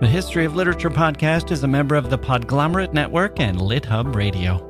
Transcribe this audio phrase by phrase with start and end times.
[0.00, 4.64] The History of Literature podcast is a member of the Podglomerate Network and LitHub Radio.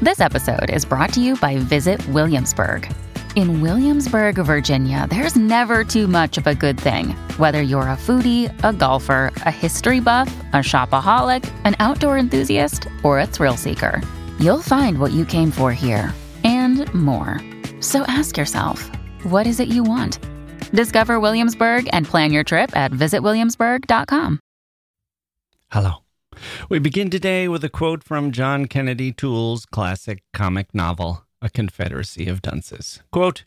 [0.00, 2.90] This episode is brought to you by Visit Williamsburg.
[3.36, 7.10] In Williamsburg, Virginia, there's never too much of a good thing.
[7.36, 13.18] Whether you're a foodie, a golfer, a history buff, a shopaholic, an outdoor enthusiast, or
[13.18, 14.00] a thrill seeker,
[14.38, 17.38] you'll find what you came for here and more.
[17.80, 18.90] So ask yourself,
[19.24, 20.20] what is it you want?
[20.72, 24.40] Discover Williamsburg and plan your trip at visitwilliamsburg.com.
[25.70, 26.02] Hello.
[26.68, 32.28] We begin today with a quote from John Kennedy Toole's classic comic novel, A Confederacy
[32.28, 33.00] of Dunces.
[33.12, 33.44] Quote,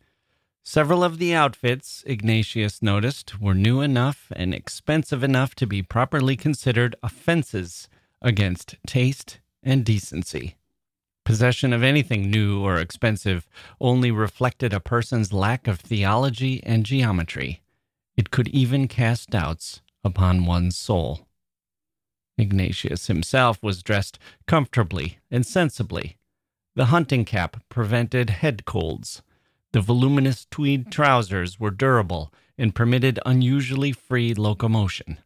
[0.64, 6.38] Several of the outfits, Ignatius noticed, were new enough and expensive enough to be properly
[6.38, 7.90] considered offenses
[8.22, 10.56] against taste and decency.
[11.26, 13.48] Possession of anything new or expensive
[13.80, 17.62] only reflected a person's lack of theology and geometry.
[18.18, 21.28] It could even cast doubts upon one's soul.
[22.38, 26.18] Ignatius himself was dressed comfortably and sensibly.
[26.76, 29.22] The hunting cap prevented head colds.
[29.72, 35.20] The voluminous tweed trousers were durable and permitted unusually free locomotion.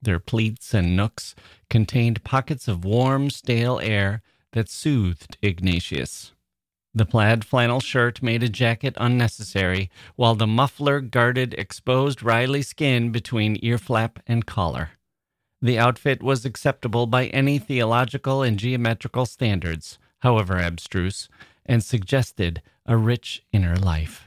[0.00, 1.34] Their pleats and nooks
[1.68, 4.22] contained pockets of warm, stale air
[4.54, 6.32] that soothed Ignatius.
[6.94, 13.10] The plaid flannel shirt made a jacket unnecessary, while the muffler guarded exposed Riley skin
[13.10, 14.90] between ear flap and collar.
[15.60, 21.28] The outfit was acceptable by any theological and geometrical standards, however abstruse,
[21.66, 24.26] and suggested a rich inner life.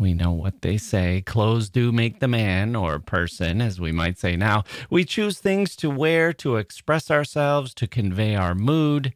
[0.00, 4.18] We know what they say clothes do make the man, or person, as we might
[4.18, 4.64] say now.
[4.88, 9.12] We choose things to wear to express ourselves, to convey our mood,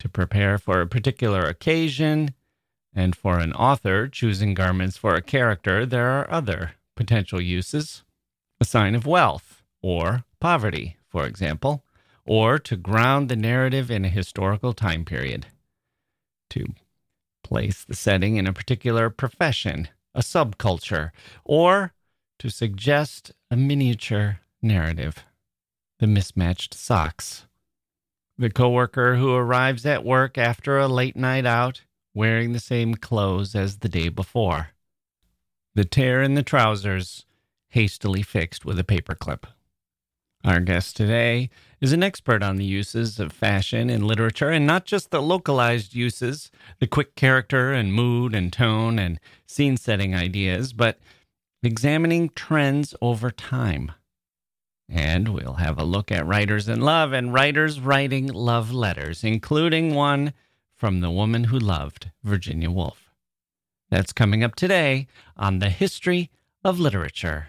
[0.00, 2.34] to prepare for a particular occasion.
[2.92, 8.02] And for an author choosing garments for a character, there are other potential uses
[8.60, 11.84] a sign of wealth, or poverty, for example,
[12.24, 15.46] or to ground the narrative in a historical time period,
[16.50, 16.74] to
[17.44, 21.10] place the setting in a particular profession a subculture,
[21.44, 21.92] or
[22.40, 25.22] to suggest a miniature narrative.
[26.00, 27.46] The mismatched socks.
[28.36, 31.82] The coworker who arrives at work after a late night out
[32.14, 34.70] wearing the same clothes as the day before.
[35.74, 37.26] The tear in the trousers
[37.68, 39.44] hastily fixed with a paperclip.
[40.44, 44.84] Our guest today is an expert on the uses of fashion in literature, and not
[44.84, 50.72] just the localized uses, the quick character and mood and tone and scene setting ideas,
[50.72, 50.98] but
[51.62, 53.92] examining trends over time.
[54.88, 59.94] And we'll have a look at writers in love and writers writing love letters, including
[59.94, 60.32] one
[60.76, 63.10] from the woman who loved Virginia Woolf.
[63.90, 66.30] That's coming up today on the History
[66.62, 67.48] of Literature.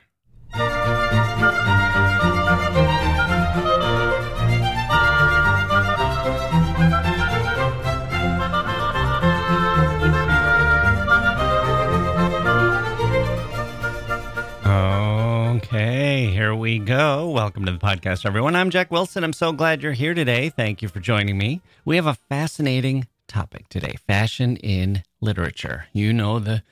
[16.67, 17.29] We go.
[17.29, 18.53] Welcome to the podcast, everyone.
[18.53, 19.23] I'm Jacke Wilson.
[19.23, 20.50] I'm so glad you're here today.
[20.50, 21.61] Thank you for joining me.
[21.85, 25.85] We have a fascinating topic today fashion in literature.
[25.94, 26.63] You know the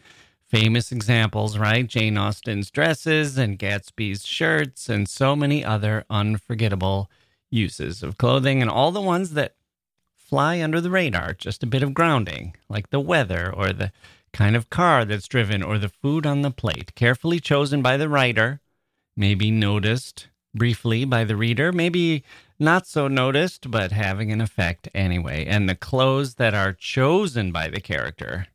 [0.49, 1.87] famous examples, right?
[1.87, 7.09] Jane Austen's dresses and Gatsby's shirts, and so many other unforgettable
[7.49, 9.55] uses of clothing, and all the ones that
[10.13, 13.93] fly under the radar, just a bit of grounding, like the weather or the
[14.33, 18.09] kind of car that's driven or the food on the plate, carefully chosen by the
[18.09, 18.59] writer,
[19.15, 22.23] maybe noticed briefly by the reader, maybe
[22.57, 25.45] not so noticed, but having an effect anyway.
[25.45, 28.47] And the clothes that are chosen by the character,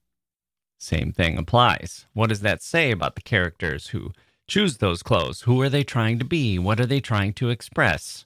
[0.79, 2.07] same thing applies.
[2.15, 4.13] What does that say about the characters who
[4.49, 5.43] choose those clothes?
[5.43, 6.59] Who are they trying to be?
[6.59, 8.25] What are they trying to express?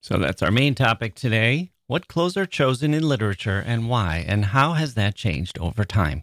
[0.00, 1.72] So that's our main topic today.
[1.88, 4.24] What clothes are chosen in literature and why?
[4.26, 6.22] And how has that changed over time?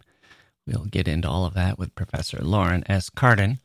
[0.66, 3.10] We'll get into all of that with Professor Lauren S.
[3.10, 3.60] Cardon,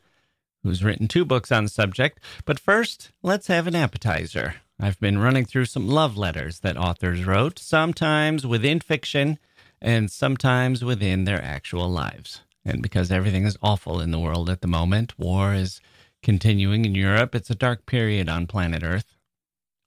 [0.62, 2.20] who's written two books on the subject.
[2.44, 4.56] But first, let's have an appetizer.
[4.80, 9.38] I've been running through some love letters that authors wrote, sometimes within fiction
[9.80, 12.42] and sometimes within their actual lives.
[12.64, 15.80] And because everything is awful in the world at the moment, war is
[16.22, 19.16] continuing in Europe, it's a dark period on planet Earth.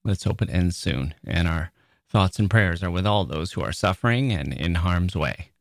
[0.03, 1.13] Let's hope it ends soon.
[1.25, 1.71] And our
[2.09, 5.51] thoughts and prayers are with all those who are suffering and in harm's way.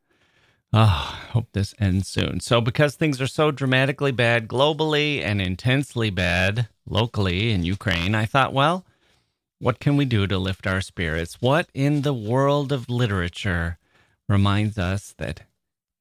[0.77, 2.41] Oh, hope this ends soon.
[2.41, 8.25] So, because things are so dramatically bad globally and intensely bad locally in Ukraine, I
[8.25, 8.85] thought, well,
[9.61, 11.41] what can we do to lift our spirits?
[11.41, 13.79] What in the world of literature
[14.29, 15.43] reminds us that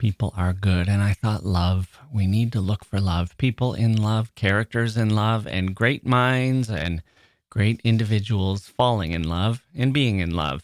[0.03, 0.89] People are good.
[0.89, 3.37] And I thought, love, we need to look for love.
[3.37, 7.01] People in love, characters in love, and great minds and
[7.49, 10.63] great individuals falling in love and being in love.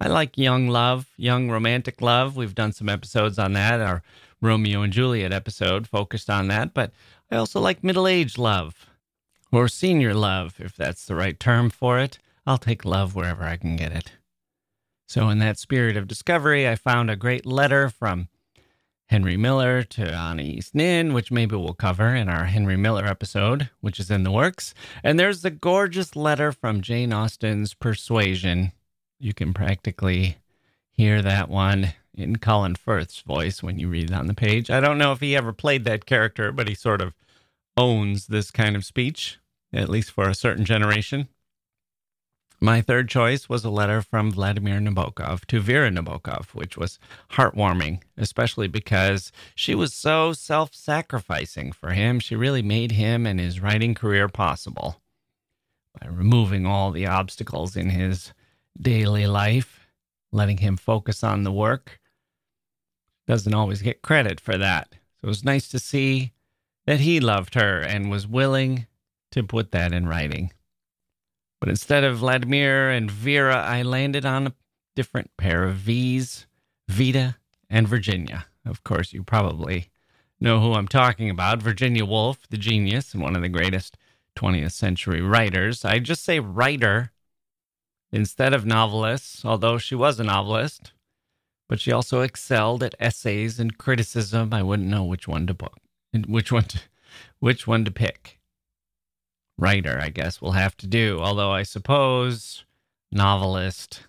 [0.00, 2.34] I like young love, young romantic love.
[2.34, 3.80] We've done some episodes on that.
[3.80, 4.02] Our
[4.40, 6.72] Romeo and Juliet episode focused on that.
[6.72, 6.92] But
[7.30, 8.86] I also like middle aged love
[9.52, 12.18] or senior love, if that's the right term for it.
[12.46, 14.12] I'll take love wherever I can get it.
[15.06, 18.28] So, in that spirit of discovery, I found a great letter from
[19.08, 24.00] Henry Miller to Anais Nin, which maybe we'll cover in our Henry Miller episode, which
[24.00, 24.72] is in the works.
[25.02, 28.72] And there's the gorgeous letter from Jane Austen's Persuasion
[29.20, 30.38] you can practically
[30.90, 34.70] hear that one in Colin Firth's voice when you read it on the page.
[34.70, 37.14] I don't know if he ever played that character, but he sort of
[37.76, 39.38] owns this kind of speech,
[39.72, 41.28] at least for a certain generation.
[42.62, 46.98] My third choice was a letter from Vladimir Nabokov to Vera Nabokov, which was
[47.30, 52.20] heartwarming, especially because she was so self sacrificing for him.
[52.20, 55.00] She really made him and his writing career possible
[55.98, 58.34] by removing all the obstacles in his
[58.80, 59.86] daily life,
[60.32, 62.00] letting him focus on the work.
[63.26, 64.88] Doesn't always get credit for that.
[64.92, 66.32] So it was nice to see
[66.86, 68.86] that he loved her and was willing
[69.32, 70.52] to put that in writing.
[71.60, 74.54] But instead of Vladimir and Vera, I landed on a
[74.96, 76.46] different pair of V's,
[76.88, 77.36] Vita
[77.68, 78.46] and Virginia.
[78.64, 79.90] Of course, you probably
[80.40, 83.96] know who I'm talking about Virginia Woolf, the genius and one of the greatest
[84.36, 85.84] 20th century writers.
[85.84, 87.12] I just say writer
[88.12, 90.92] instead of novelists, although she was a novelist,
[91.68, 94.52] but she also excelled at essays and criticism.
[94.52, 95.78] I wouldn't know which one to book,
[96.26, 96.80] which one to,
[97.38, 98.38] which one to pick.
[99.56, 101.18] Writer, I guess we'll have to do.
[101.20, 102.64] Although I suppose
[103.12, 104.04] novelist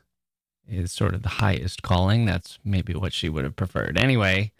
[0.67, 2.25] is sort of the highest calling.
[2.25, 3.97] That's maybe what she would have preferred.
[3.97, 4.53] Anyway,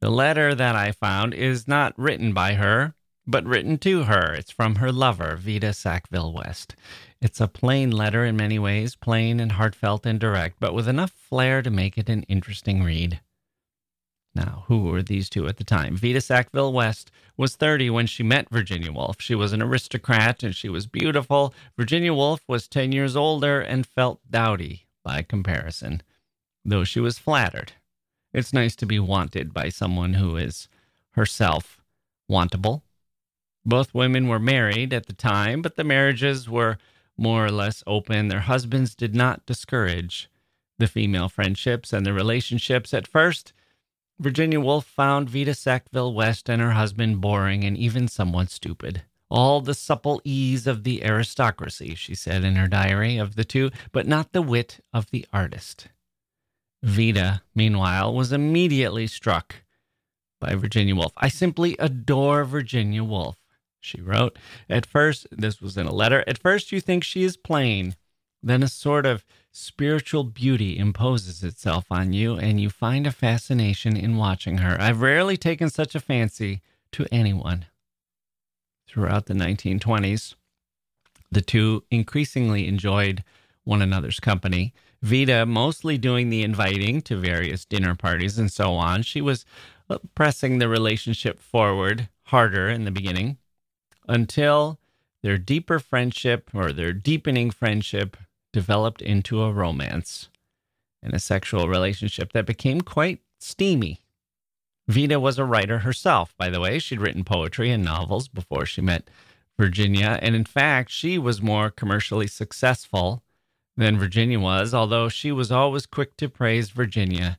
[0.00, 2.94] the letter that I found is not written by her,
[3.26, 4.34] but written to her.
[4.34, 6.76] It's from her lover, Vita Sackville West.
[7.20, 11.10] It's a plain letter in many ways, plain and heartfelt and direct, but with enough
[11.10, 13.20] flair to make it an interesting read.
[14.36, 15.96] Now, who were these two at the time?
[15.96, 19.20] Vita Sackville West was 30 when she met Virginia Woolf.
[19.20, 21.52] She was an aristocrat and she was beautiful.
[21.76, 26.02] Virginia Woolf was 10 years older and felt dowdy by comparison,
[26.64, 27.72] though she was flattered.
[28.32, 30.68] It's nice to be wanted by someone who is
[31.12, 31.80] herself
[32.30, 32.82] wantable.
[33.64, 36.78] Both women were married at the time, but the marriages were
[37.18, 38.28] more or less open.
[38.28, 40.30] Their husbands did not discourage
[40.78, 42.94] the female friendships and the relationships.
[42.94, 43.52] At first,
[44.20, 49.02] Virginia Woolf found Vita Sackville West and her husband boring and even somewhat stupid.
[49.30, 53.70] All the supple ease of the aristocracy, she said in her diary, of the two,
[53.92, 55.88] but not the wit of the artist.
[56.82, 59.56] Vita, meanwhile, was immediately struck
[60.40, 61.12] by Virginia Woolf.
[61.16, 63.36] I simply adore Virginia Woolf
[63.80, 64.38] she wrote.
[64.68, 66.24] At first, this was in a letter.
[66.26, 67.96] At first, you think she is plain.
[68.42, 73.96] Then a sort of spiritual beauty imposes itself on you, and you find a fascination
[73.96, 74.80] in watching her.
[74.80, 76.60] I've rarely taken such a fancy
[76.92, 77.66] to anyone.
[78.86, 80.34] Throughout the 1920s,
[81.30, 83.24] the two increasingly enjoyed
[83.64, 84.72] one another's company.
[85.02, 89.02] Vita mostly doing the inviting to various dinner parties and so on.
[89.02, 89.44] She was
[89.90, 93.36] uh, pressing the relationship forward harder in the beginning
[94.08, 94.78] until
[95.22, 98.16] their deeper friendship or their deepening friendship
[98.52, 100.28] developed into a romance
[101.02, 104.00] and a sexual relationship that became quite steamy.
[104.88, 106.78] Vita was a writer herself, by the way.
[106.78, 109.10] She'd written poetry and novels before she met
[109.58, 110.18] Virginia.
[110.22, 113.22] And in fact, she was more commercially successful
[113.76, 117.38] than Virginia was, although she was always quick to praise Virginia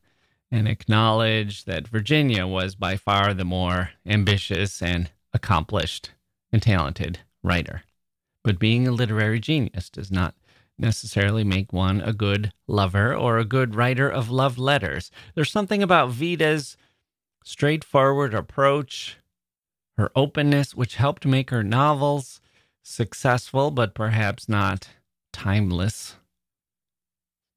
[0.52, 6.12] and acknowledge that Virginia was by far the more ambitious and accomplished
[6.52, 7.84] and talented writer.
[8.44, 10.36] But being a literary genius does not
[10.78, 15.12] necessarily make one a good lover or a good writer of love letters.
[15.36, 16.78] There's something about Vita's
[17.44, 19.18] straightforward approach,
[19.98, 22.40] her openness, which helped make her novels
[22.82, 24.90] successful, but perhaps not
[25.34, 26.16] timeless.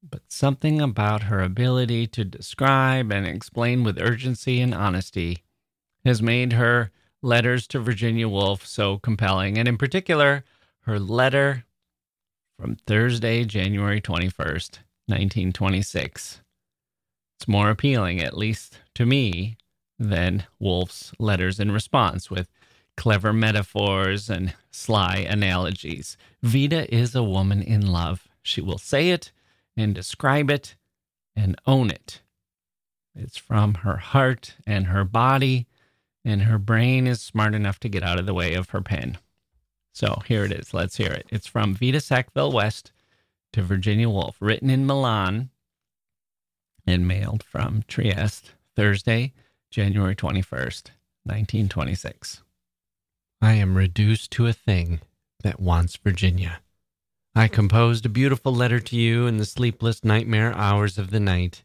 [0.07, 5.43] But something about her ability to describe and explain with urgency and honesty
[6.03, 6.91] has made her
[7.23, 10.43] letters to Virginia Woolf so compelling, and in particular,
[10.81, 11.65] her letter
[12.59, 16.41] from Thursday, January 21st, 1926.
[17.37, 19.57] It's more appealing, at least to me,
[19.97, 22.49] than Woolf's letters in response with
[22.95, 26.17] clever metaphors and sly analogies.
[26.41, 28.27] Vita is a woman in love.
[28.43, 29.31] She will say it
[29.75, 30.75] and describe it
[31.35, 32.21] and own it.
[33.15, 35.67] It's from her heart and her body,
[36.25, 39.17] and her brain is smart enough to get out of the way of her pen.
[39.93, 40.73] So here it is.
[40.73, 41.27] Let's hear it.
[41.29, 42.91] It's from Vita Sackville West
[43.51, 45.49] to Virginia Woolf, written in Milan
[46.85, 49.33] and mailed from Trieste, Thursday,
[49.69, 50.89] January 21st,
[51.25, 52.41] 1926.
[53.41, 55.01] I am reduced to a thing
[55.43, 56.61] that wants Virginia.
[57.35, 61.63] I composed a beautiful letter to you in the sleepless nightmare hours of the night,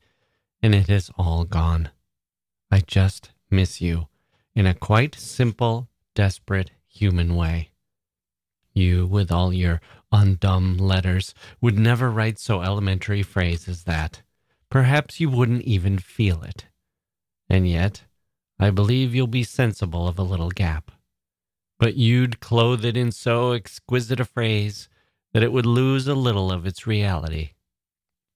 [0.63, 1.91] and it has all gone.
[2.71, 4.09] I just miss you
[4.59, 7.71] in a quite simple, desperate human way.
[8.73, 14.23] You, with all your undumb letters, would never write so elementary phrase as that.
[14.69, 16.67] Perhaps you wouldn't even feel it.
[17.49, 18.03] And yet,
[18.59, 20.91] I believe you'll be sensible of a little gap.
[21.79, 24.89] But you'd clothe it in so exquisite a phrase
[25.33, 27.51] that it would lose a little of its reality.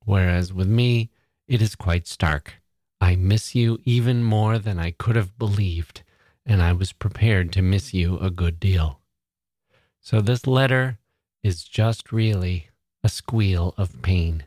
[0.04, 1.10] Whereas with me,
[1.48, 2.62] it is quite stark.
[3.00, 6.01] I miss you even more than I could have believed,
[6.44, 9.00] and I was prepared to miss you a good deal.
[10.00, 10.99] So this letter
[11.42, 12.68] is just really
[13.04, 14.44] a squeal of pain.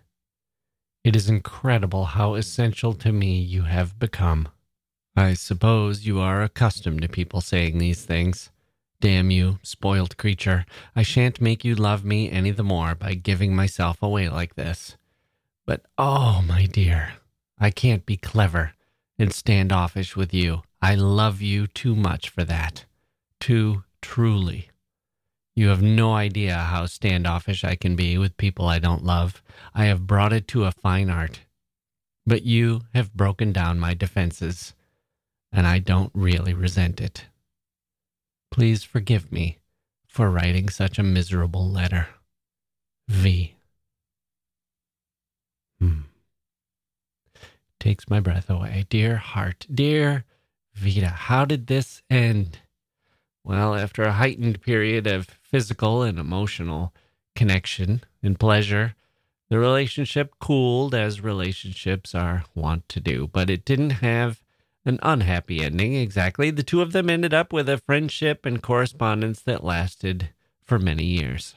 [1.04, 4.50] It is incredible how essential to me you have become.
[5.16, 8.50] I suppose you are accustomed to people saying these things.
[9.02, 10.66] Damn you, spoiled creature.
[10.96, 14.98] I shan't make you love me any the more by giving myself away like this.
[15.66, 17.14] But oh, my dear,
[17.60, 18.74] I can't be clever
[19.18, 20.64] and standoffish with you.
[20.86, 22.86] I love you too much for that.
[23.40, 24.70] Too truly.
[25.56, 29.42] You have no idea how standoffish I can be with people I don't love.
[29.74, 31.40] I have brought it to a fine art.
[32.28, 34.76] But you have broken down my defenses,
[35.52, 37.26] and I don't really resent it.
[38.52, 39.58] Please forgive me
[40.08, 42.10] for writing such a miserable letter.
[43.08, 43.56] V.
[45.80, 46.02] Hmm.
[47.80, 48.86] Takes my breath away.
[48.88, 50.26] Dear heart, dear
[50.76, 52.60] Vita, how did this end?
[53.44, 56.94] Well, after a heightened period of physical and emotional
[57.36, 58.96] connection and pleasure,
[59.50, 64.42] the relationship cooled as relationships are wont to do, but it didn't have
[64.84, 66.52] an unhappy ending exactly.
[66.52, 70.30] The two of them ended up with a friendship and correspondence that lasted
[70.64, 71.56] for many years.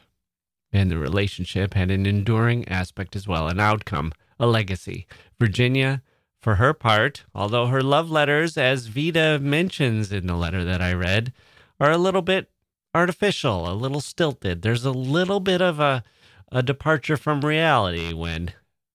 [0.73, 5.07] And the relationship had an enduring aspect as well, an outcome, a legacy.
[5.41, 6.03] Virginia,
[6.49, 10.95] for her part, although her love letters, as Vita mentions in the letter that I
[10.95, 11.35] read,
[11.79, 12.49] are a little bit
[12.95, 14.63] artificial, a little stilted.
[14.63, 16.03] There's a little bit of a,
[16.51, 18.53] a departure from reality when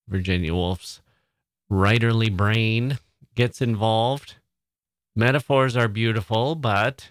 [0.08, 1.00] Virginia Woolf's
[1.72, 2.98] writerly brain
[3.36, 4.38] gets involved.
[5.16, 7.10] Metaphors are beautiful, but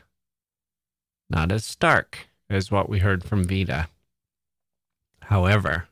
[1.31, 3.87] not as stark as what we heard from Vita.
[5.21, 5.87] However,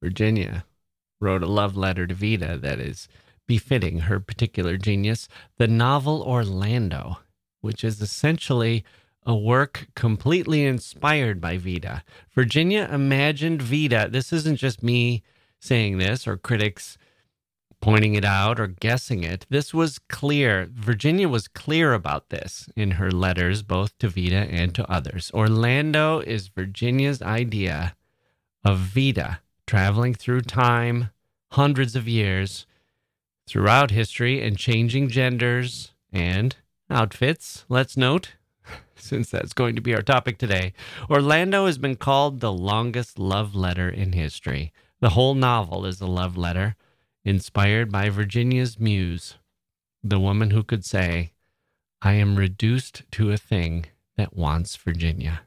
[0.00, 0.64] Virginia
[1.20, 3.08] wrote a love letter to Vita that is
[3.46, 5.28] befitting her particular genius.
[5.56, 7.18] The novel Orlando
[7.60, 8.84] which is essentially
[9.24, 12.02] a work completely inspired by Vita.
[12.34, 14.08] Virginia imagined Vita.
[14.10, 15.22] This isn't just me
[15.60, 16.96] saying this or critics
[17.80, 19.46] pointing it out or guessing it.
[19.50, 20.68] This was clear.
[20.72, 25.30] Virginia was clear about this in her letters, both to Vita and to others.
[25.34, 27.94] Orlando is Virginia's idea
[28.64, 31.10] of Vita traveling through time,
[31.52, 32.66] hundreds of years,
[33.46, 36.56] throughout history, and changing genders and
[36.88, 38.32] outfits, let's note,
[38.96, 40.72] since that's going to be our topic today.
[41.10, 44.72] Orlando has been called the longest love letter in history.
[45.00, 46.74] The whole novel is a love letter
[47.22, 49.34] inspired by Virginia's muse,
[50.02, 51.32] the woman who could say,
[52.00, 53.84] I am reduced to a thing
[54.16, 55.42] that wants Virginia.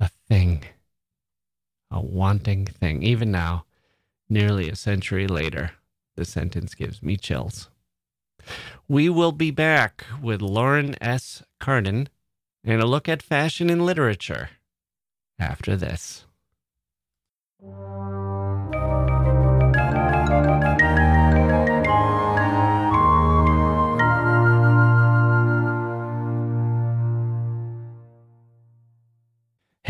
[0.00, 0.64] A thing.
[1.92, 3.02] A wanting thing.
[3.02, 3.66] Even now,
[4.28, 5.72] nearly a century later,
[6.16, 7.68] the sentence gives me chills.
[8.88, 11.42] We will be back with Lauren S.
[11.60, 12.08] Cardon
[12.64, 14.50] and a look at fashion and literature
[15.38, 16.24] after this.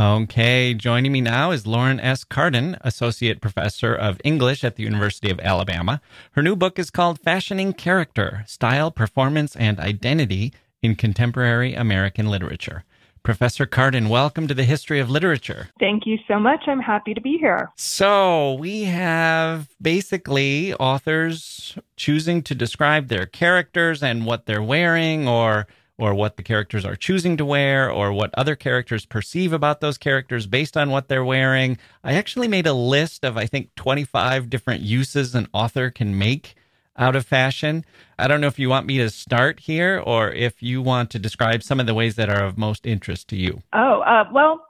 [0.00, 2.22] Okay, joining me now is Lauren S.
[2.22, 6.00] Cardon, Associate Professor of English at the University of Alabama.
[6.32, 10.52] Her new book is called Fashioning Character Style, Performance, and Identity
[10.82, 12.84] in Contemporary American Literature.
[13.24, 15.70] Professor Cardon, welcome to the History of Literature.
[15.80, 16.60] Thank you so much.
[16.68, 17.72] I'm happy to be here.
[17.74, 25.66] So, we have basically authors choosing to describe their characters and what they're wearing or
[25.98, 29.98] or what the characters are choosing to wear or what other characters perceive about those
[29.98, 31.76] characters based on what they're wearing.
[32.04, 36.54] I actually made a list of I think 25 different uses an author can make
[36.96, 37.84] out of fashion.
[38.18, 41.18] I don't know if you want me to start here or if you want to
[41.18, 43.62] describe some of the ways that are of most interest to you.
[43.72, 44.64] Oh, uh, well,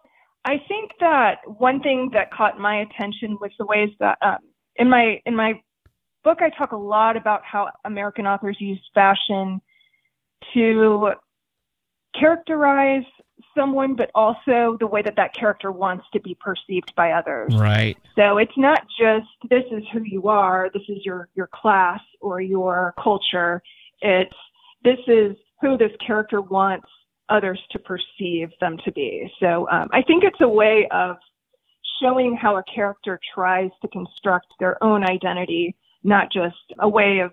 [0.44, 4.38] I think that one thing that caught my attention was the ways that um,
[4.76, 5.60] in my in my
[6.24, 9.60] book I talk a lot about how American authors use fashion
[10.54, 11.12] to
[12.18, 13.04] characterize
[13.56, 17.54] someone, but also the way that that character wants to be perceived by others.
[17.56, 17.96] Right.
[18.16, 22.40] So it's not just this is who you are, this is your your class or
[22.40, 23.62] your culture.
[24.00, 24.34] It's
[24.84, 26.86] this is who this character wants
[27.28, 29.30] others to perceive them to be.
[29.40, 31.16] So um, I think it's a way of
[32.00, 37.32] showing how a character tries to construct their own identity, not just a way of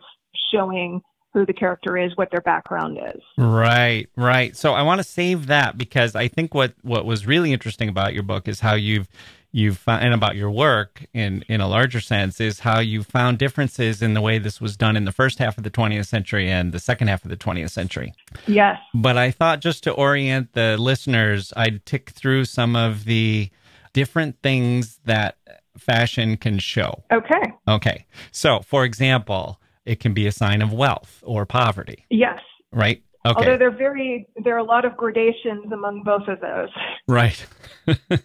[0.52, 1.02] showing
[1.36, 3.22] who the character is, what their background is.
[3.38, 4.56] Right, right.
[4.56, 8.14] So I want to save that because I think what what was really interesting about
[8.14, 9.10] your book is how you've
[9.52, 13.38] you've found, and about your work in in a larger sense is how you found
[13.38, 16.50] differences in the way this was done in the first half of the 20th century
[16.50, 18.14] and the second half of the 20th century.
[18.48, 18.80] Yes.
[18.94, 23.50] But I thought just to orient the listeners, I'd tick through some of the
[23.92, 25.36] different things that
[25.78, 27.04] fashion can show.
[27.12, 27.44] Okay.
[27.68, 28.06] Okay.
[28.32, 32.06] So, for example, it can be a sign of wealth or poverty.
[32.10, 32.40] Yes.
[32.72, 33.02] Right?
[33.26, 33.36] Okay.
[33.38, 36.70] Although they're very, there are a lot of gradations among both of those.
[37.08, 37.46] Right.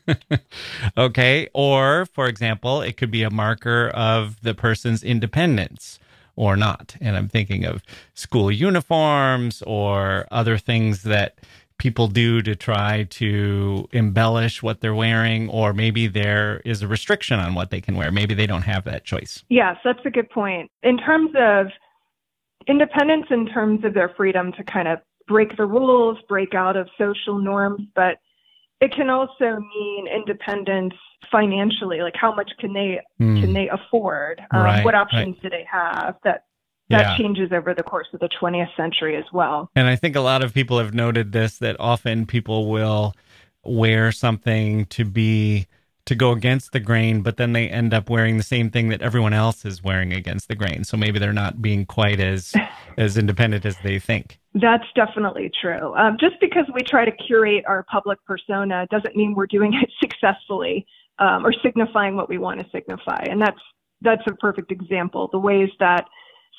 [0.98, 1.48] okay.
[1.54, 5.98] Or, for example, it could be a marker of the person's independence
[6.36, 6.96] or not.
[7.00, 11.38] And I'm thinking of school uniforms or other things that
[11.80, 17.40] people do to try to embellish what they're wearing, or maybe there is a restriction
[17.40, 18.12] on what they can wear.
[18.12, 19.42] Maybe they don't have that choice.
[19.48, 20.70] Yes, that's a good point.
[20.82, 21.68] In terms of
[22.68, 26.88] independence, in terms of their freedom to kind of break the rules, break out of
[26.98, 28.18] social norms, but
[28.82, 30.94] it can also mean independence
[31.30, 33.40] financially like how much can they mm.
[33.40, 35.42] can they afford um, right, what options right.
[35.42, 36.44] do they have that
[36.90, 37.16] that yeah.
[37.16, 39.70] changes over the course of the 20th century as well.
[39.74, 43.14] And I think a lot of people have noted this that often people will
[43.64, 45.66] wear something to be
[46.06, 49.00] to go against the grain, but then they end up wearing the same thing that
[49.00, 50.82] everyone else is wearing against the grain.
[50.82, 52.52] So maybe they're not being quite as
[52.98, 54.40] as independent as they think.
[54.54, 55.94] That's definitely true.
[55.94, 59.88] Um, just because we try to curate our public persona doesn't mean we're doing it
[60.00, 60.84] successfully
[61.20, 63.22] um, or signifying what we want to signify.
[63.30, 63.60] And that's
[64.02, 65.28] that's a perfect example.
[65.30, 66.06] The ways that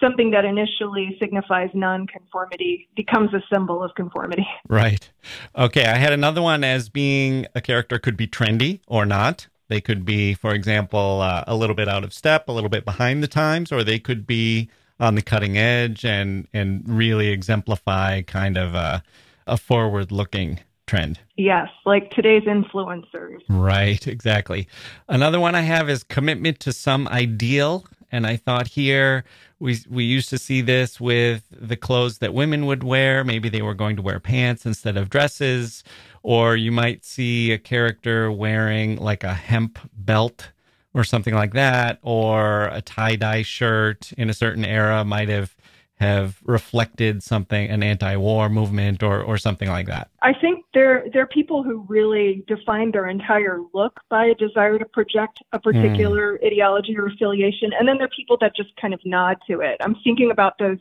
[0.01, 4.45] something that initially signifies nonconformity becomes a symbol of conformity.
[4.67, 5.11] Right.
[5.55, 5.85] Okay.
[5.85, 9.47] I had another one as being a character could be trendy or not.
[9.67, 12.85] They could be, for example, uh, a little bit out of step, a little bit
[12.85, 18.21] behind the times, or they could be on the cutting edge and and really exemplify
[18.21, 19.03] kind of a,
[19.47, 21.19] a forward looking trend.
[21.37, 23.39] Yes, like today's influencers.
[23.49, 24.67] Right, exactly.
[25.07, 27.85] Another one I have is commitment to some ideal.
[28.11, 29.23] And I thought here
[29.59, 33.23] we we used to see this with the clothes that women would wear.
[33.23, 35.83] Maybe they were going to wear pants instead of dresses,
[36.23, 40.51] or you might see a character wearing like a hemp belt
[40.93, 45.55] or something like that, or a tie dye shirt in a certain era might have
[45.95, 50.09] have reflected something an anti-war movement or or something like that.
[50.21, 54.79] I think there there are people who really define their entire look by a desire
[54.79, 56.47] to project a particular mm.
[56.47, 59.77] ideology or affiliation and then there are people that just kind of nod to it.
[59.81, 60.77] I'm thinking about those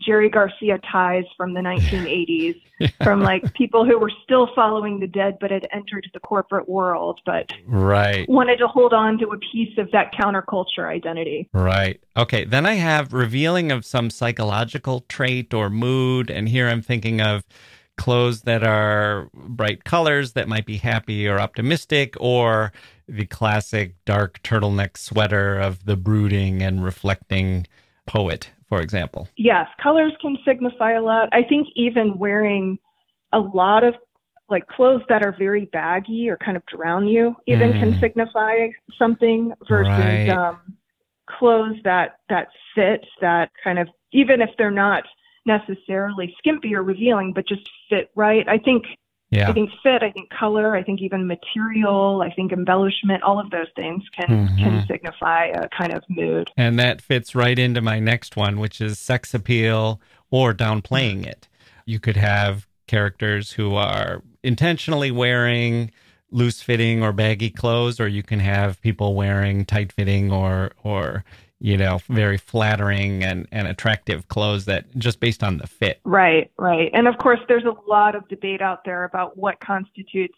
[0.00, 2.60] Jerry Garcia ties from the 1980s,
[3.04, 7.20] from like people who were still following the dead but had entered the corporate world,
[7.24, 8.28] but right.
[8.28, 11.48] wanted to hold on to a piece of that counterculture identity.
[11.52, 12.00] Right.
[12.16, 12.44] Okay.
[12.44, 16.30] Then I have revealing of some psychological trait or mood.
[16.30, 17.44] And here I'm thinking of
[17.96, 22.72] clothes that are bright colors that might be happy or optimistic, or
[23.08, 27.66] the classic dark turtleneck sweater of the brooding and reflecting
[28.06, 29.28] poet for example?
[29.36, 31.28] Yes, colors can signify a lot.
[31.32, 32.78] I think even wearing
[33.32, 33.94] a lot of
[34.48, 37.78] like clothes that are very baggy or kind of drown you even mm.
[37.78, 40.28] can signify something versus right.
[40.28, 40.58] um,
[41.30, 45.04] clothes that that fit that kind of even if they're not
[45.46, 48.48] necessarily skimpy or revealing but just fit right.
[48.48, 48.84] I think
[49.30, 49.48] yeah.
[49.48, 53.50] I think fit, I think color, I think even material, I think embellishment, all of
[53.50, 54.56] those things can mm-hmm.
[54.58, 56.50] can signify a kind of mood.
[56.56, 61.48] And that fits right into my next one, which is sex appeal or downplaying it.
[61.84, 65.90] You could have characters who are intentionally wearing
[66.30, 71.24] loose fitting or baggy clothes, or you can have people wearing tight fitting or or
[71.64, 75.98] you know, very flattering and, and attractive clothes that just based on the fit.
[76.04, 76.90] Right, right.
[76.92, 80.36] And of course, there's a lot of debate out there about what constitutes,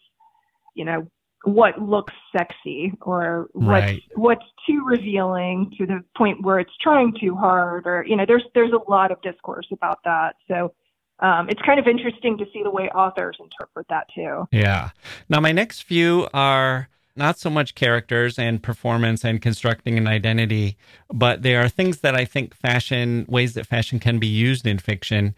[0.73, 1.11] you know,
[1.43, 4.03] what looks sexy or what's right.
[4.15, 8.43] what's too revealing to the point where it's trying too hard or you know there's
[8.55, 10.73] there's a lot of discourse about that so
[11.19, 14.89] um, it's kind of interesting to see the way authors interpret that too yeah
[15.29, 20.77] now my next few are not so much characters and performance and constructing an identity,
[21.11, 24.77] but there are things that I think fashion, ways that fashion can be used in
[24.77, 25.35] fiction.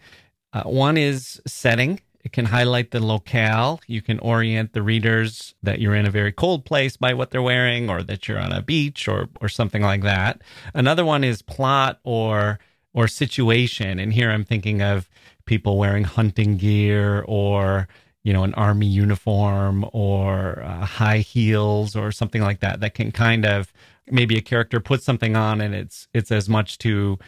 [0.52, 2.00] Uh, one is setting.
[2.22, 3.80] It can highlight the locale.
[3.86, 7.40] You can orient the readers that you're in a very cold place by what they're
[7.40, 10.42] wearing, or that you're on a beach, or or something like that.
[10.74, 12.58] Another one is plot or
[12.92, 13.98] or situation.
[13.98, 15.08] And here I'm thinking of
[15.46, 17.88] people wearing hunting gear or
[18.22, 22.80] you know, an army uniform or uh, high heels or something like that.
[22.80, 23.72] That can kind of
[24.10, 27.18] maybe a character puts something on, and it's it's as much to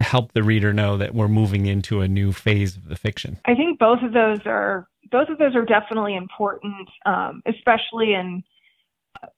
[0.00, 3.38] help the reader know that we're moving into a new phase of the fiction.
[3.44, 8.42] I think both of those are both of those are definitely important, um, especially in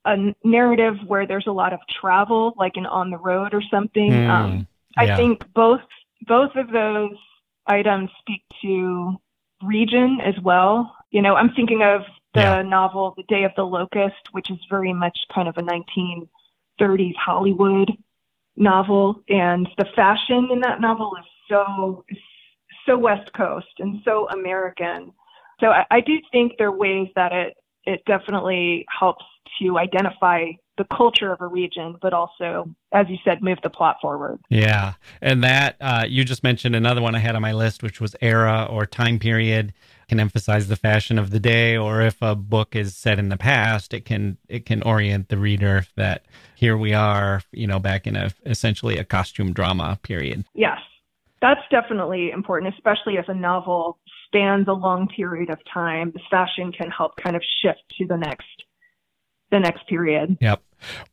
[0.04, 4.10] a narrative where there's a lot of travel, like in on the road or something.
[4.10, 4.66] Mm, um,
[4.96, 5.14] yeah.
[5.14, 5.80] I think both
[6.26, 7.16] both of those
[7.66, 9.16] items speak to
[9.62, 10.95] region as well.
[11.16, 12.02] You know, I'm thinking of
[12.34, 12.60] the yeah.
[12.60, 17.90] novel The Day of the Locust, which is very much kind of a 1930s Hollywood
[18.54, 22.04] novel, and the fashion in that novel is so
[22.84, 25.10] so West Coast and so American.
[25.58, 27.54] So I, I do think there are ways that it
[27.86, 29.24] it definitely helps
[29.62, 33.96] to identify the culture of a region, but also, as you said, move the plot
[34.02, 34.38] forward.
[34.50, 34.94] Yeah.
[35.22, 38.14] And that, uh, you just mentioned another one I had on my list, which was
[38.20, 39.72] era or time period
[40.08, 43.36] can emphasize the fashion of the day or if a book is set in the
[43.36, 48.06] past it can it can orient the reader that here we are you know back
[48.06, 50.44] in a essentially a costume drama period.
[50.54, 50.78] Yes.
[51.42, 56.12] That's definitely important especially if a novel spans a long period of time.
[56.12, 58.64] The fashion can help kind of shift to the next
[59.50, 60.38] the next period.
[60.40, 60.62] Yep.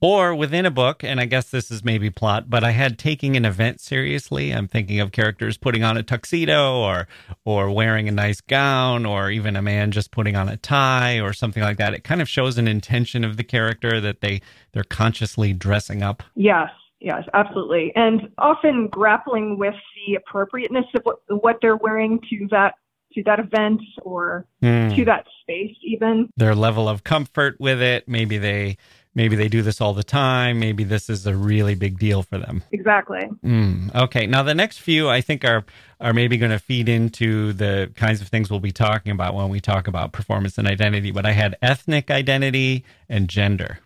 [0.02, 3.38] Or within a book, and I guess this is maybe plot, but I had taking
[3.38, 4.52] an event seriously.
[4.52, 7.08] I'm thinking of characters putting on a tuxedo or
[7.46, 11.32] or wearing a nice gown or even a man just putting on a tie or
[11.32, 11.93] something like that.
[11.93, 14.41] It kind of shows an intention of the character that they
[14.74, 16.24] they're consciously dressing up.
[16.36, 16.69] Yes.
[17.00, 17.91] Yes, absolutely.
[17.98, 19.76] And often grappling with
[20.08, 22.76] the appropriateness of what, what they're wearing to that
[23.15, 24.95] to that event or mm.
[24.95, 26.30] to that space even.
[26.38, 28.08] Their level of comfort with it.
[28.08, 28.78] Maybe they
[29.15, 30.60] maybe they do this all the time.
[30.60, 32.63] Maybe this is a really big deal for them.
[32.71, 33.30] Exactly.
[33.43, 33.93] Mm.
[33.95, 34.26] okay.
[34.26, 35.65] Now the next few i think are
[35.99, 39.49] are maybe going to feed into the kinds of things we'll be talking about when
[39.49, 43.80] we talk about performance and identity but i had ethnic identity and gender.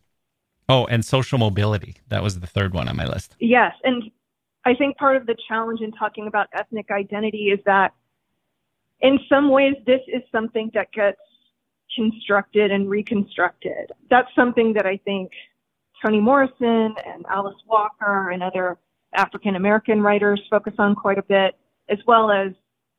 [0.69, 1.97] Oh and social mobility.
[2.09, 3.35] That was the third one on my list.
[3.39, 3.73] Yes.
[3.83, 4.03] And
[4.65, 7.93] i think part of the challenge in talking about ethnic identity is that
[9.01, 11.19] in some ways, this is something that gets
[11.95, 13.91] constructed and reconstructed.
[14.09, 15.31] That's something that I think
[16.03, 18.77] Toni Morrison and Alice Walker and other
[19.13, 21.55] African American writers focus on quite a bit,
[21.89, 22.51] as well as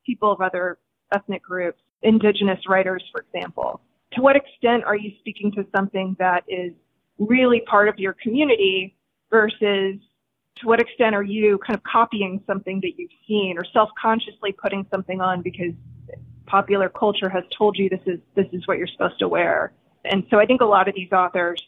[0.07, 0.79] people of other
[1.13, 3.81] ethnic groups, indigenous writers, for example.
[4.13, 6.73] To what extent are you speaking to something that is
[7.19, 8.97] really part of your community
[9.31, 9.97] versus
[10.61, 14.87] to what extent are you kind of copying something that you've seen or self-consciously putting
[14.91, 15.73] something on because
[16.47, 19.73] popular culture has told you this is this is what you're supposed to wear
[20.05, 21.63] and so i think a lot of these authors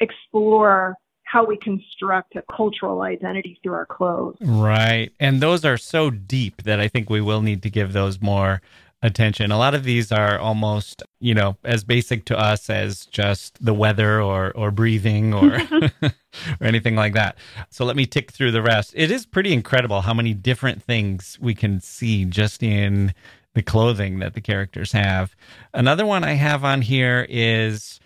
[0.00, 0.96] explore
[1.30, 4.36] how we construct a cultural identity through our clothes.
[4.40, 5.12] Right.
[5.20, 8.62] And those are so deep that I think we will need to give those more
[9.02, 9.50] attention.
[9.50, 13.74] A lot of these are almost, you know, as basic to us as just the
[13.74, 15.58] weather or or breathing or
[16.60, 17.36] or anything like that.
[17.70, 18.92] So let me tick through the rest.
[18.94, 23.14] It is pretty incredible how many different things we can see just in
[23.54, 25.34] the clothing that the characters have.
[25.74, 27.98] Another one I have on here is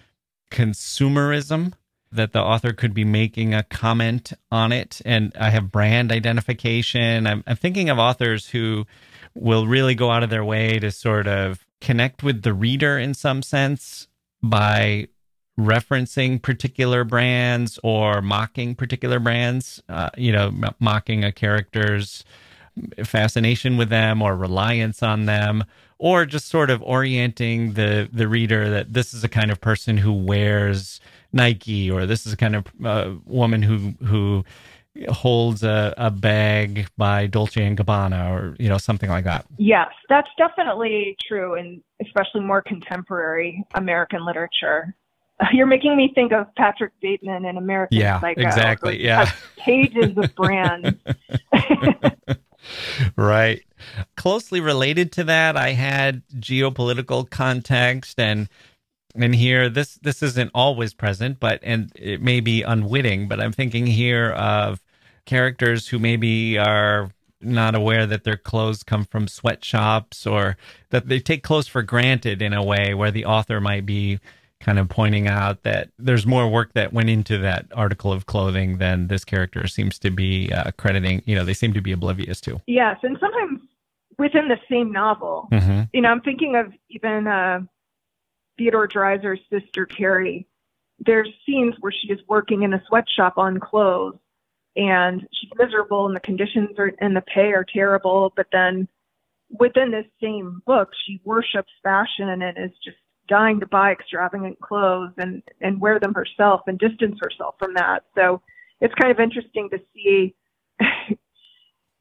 [0.50, 1.74] consumerism
[2.11, 5.02] that the author could be making a comment on it.
[5.04, 7.26] And I have brand identification.
[7.26, 8.87] I'm, I'm thinking of authors who
[9.35, 13.14] will really go out of their way to sort of connect with the reader in
[13.14, 14.09] some sense
[14.42, 15.09] by
[15.59, 22.25] referencing particular brands or mocking particular brands, uh, you know, m- mocking a character's
[23.05, 25.64] fascination with them or reliance on them
[25.99, 29.97] or just sort of orienting the the reader that this is a kind of person
[29.97, 31.01] who wears
[31.33, 34.44] Nike or this is a kind of uh, woman who who
[35.09, 39.46] holds a, a bag by Dolce and Gabbana or you know something like that.
[39.59, 44.94] Yes, that's definitely true, and especially more contemporary American literature.
[45.52, 48.40] You're making me think of Patrick Bateman in American yeah, Psycho.
[48.40, 49.02] exactly.
[49.02, 50.96] Yeah, pages of brands.
[53.16, 53.62] right.
[54.16, 58.48] Closely related to that, I had geopolitical context and
[59.14, 63.53] and here this this isn't always present, but and it may be unwitting, but I'm
[63.53, 64.81] thinking here of
[65.24, 70.57] characters who maybe are not aware that their clothes come from sweatshops or
[70.90, 74.18] that they take clothes for granted in a way where the author might be
[74.61, 78.79] kind of pointing out that there's more work that went into that article of clothing
[78.79, 81.22] than this character seems to be uh, crediting.
[81.27, 82.62] You know, they seem to be oblivious to.
[82.66, 83.61] Yes, and sometimes
[84.18, 85.48] within the same novel.
[85.53, 85.83] Mm-hmm.
[85.92, 87.61] You know, I'm thinking of even uh,
[88.57, 90.47] Theodore Dreiser's sister Carrie.
[90.99, 94.17] There's scenes where she is working in a sweatshop on clothes,
[94.77, 98.33] and she's miserable, and the conditions are, and the pay are terrible.
[98.37, 98.88] But then,
[99.51, 102.97] within this same book, she worships fashion and is just
[103.29, 108.05] dying to buy extravagant clothes and and wear them herself and distance herself from that.
[108.14, 108.40] So
[108.81, 110.35] it's kind of interesting to see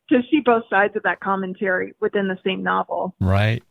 [0.10, 3.16] to see both sides of that commentary within the same novel.
[3.20, 3.64] Right.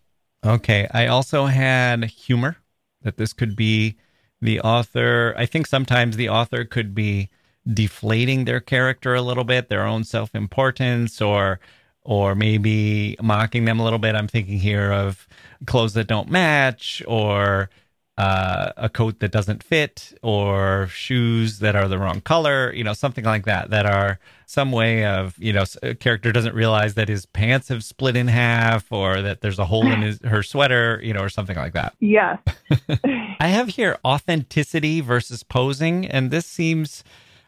[0.45, 0.89] Okay.
[0.93, 2.57] I also had humor
[3.03, 3.97] that this could be
[4.41, 5.35] the author.
[5.37, 7.31] I think sometimes the author could be
[7.71, 11.61] deflating their character a little bit, their own self importance, or
[12.05, 14.17] or maybe mocking them a little bit.
[14.17, 15.29] I'm thinking here of
[15.67, 17.71] clothes that don't match, or
[18.19, 22.93] uh, a coat that doesn't fit, or shoes that are the wrong color, you know,
[22.93, 27.09] something like that, that are some way of, you know, a character doesn't realize that
[27.09, 31.01] his pants have split in half, or that there's a hole in his her sweater,
[31.03, 31.95] you know, or something like that.
[32.01, 32.37] Yeah.
[33.41, 37.03] I have here authenticity versus posing, and this seems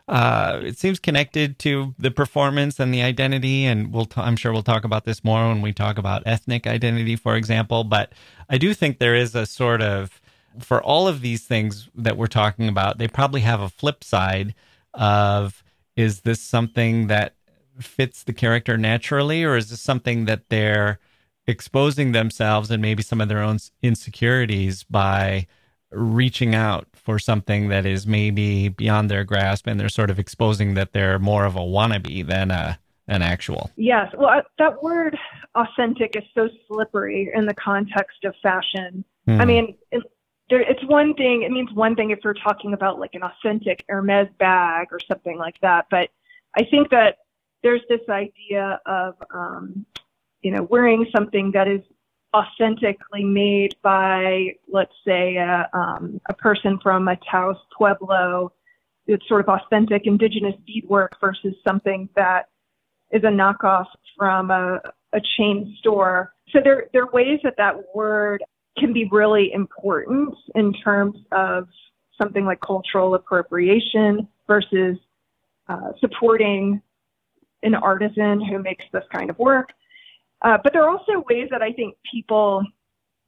[0.07, 3.65] uh, it seems connected to the performance and the identity.
[3.65, 6.67] And we'll, t- I'm sure we'll talk about this more when we talk about ethnic
[6.67, 7.85] identity, for example.
[7.85, 8.13] But
[8.51, 10.21] I do think there is a sort of,
[10.61, 14.55] for all of these things that we're talking about, they probably have a flip side
[14.93, 15.63] of
[15.97, 17.35] is this something that
[17.81, 20.99] fits the character naturally, or is this something that they're
[21.47, 25.47] exposing themselves and maybe some of their own insecurities by
[25.91, 30.75] reaching out for something that is maybe beyond their grasp and they're sort of exposing
[30.75, 33.71] that they're more of a wannabe than a an actual.
[33.77, 34.11] Yes.
[34.17, 35.17] Well, that word
[35.55, 39.05] authentic is so slippery in the context of fashion.
[39.27, 39.41] Hmm.
[39.41, 39.77] I mean,
[40.51, 43.85] there, it's one thing, it means one thing if you're talking about like an authentic
[43.89, 45.87] Hermes bag or something like that.
[45.91, 46.11] But
[46.57, 47.19] I think that
[47.63, 49.87] there's this idea of, um,
[50.43, 51.81] you know, wearing something that is
[52.35, 58.53] authentically made by, let's say, a, um, a person from a Taos Pueblo.
[59.07, 62.49] It's sort of authentic indigenous beadwork versus something that
[63.13, 64.81] is a knockoff from a,
[65.13, 66.35] a chain store.
[66.51, 68.43] So there, there are ways that that word
[68.79, 71.69] can be really important in terms of
[72.21, 74.97] something like cultural appropriation versus
[75.69, 76.81] uh, supporting
[77.63, 79.71] an artisan who makes this kind of work.
[80.43, 82.63] Uh, but there are also ways that I think people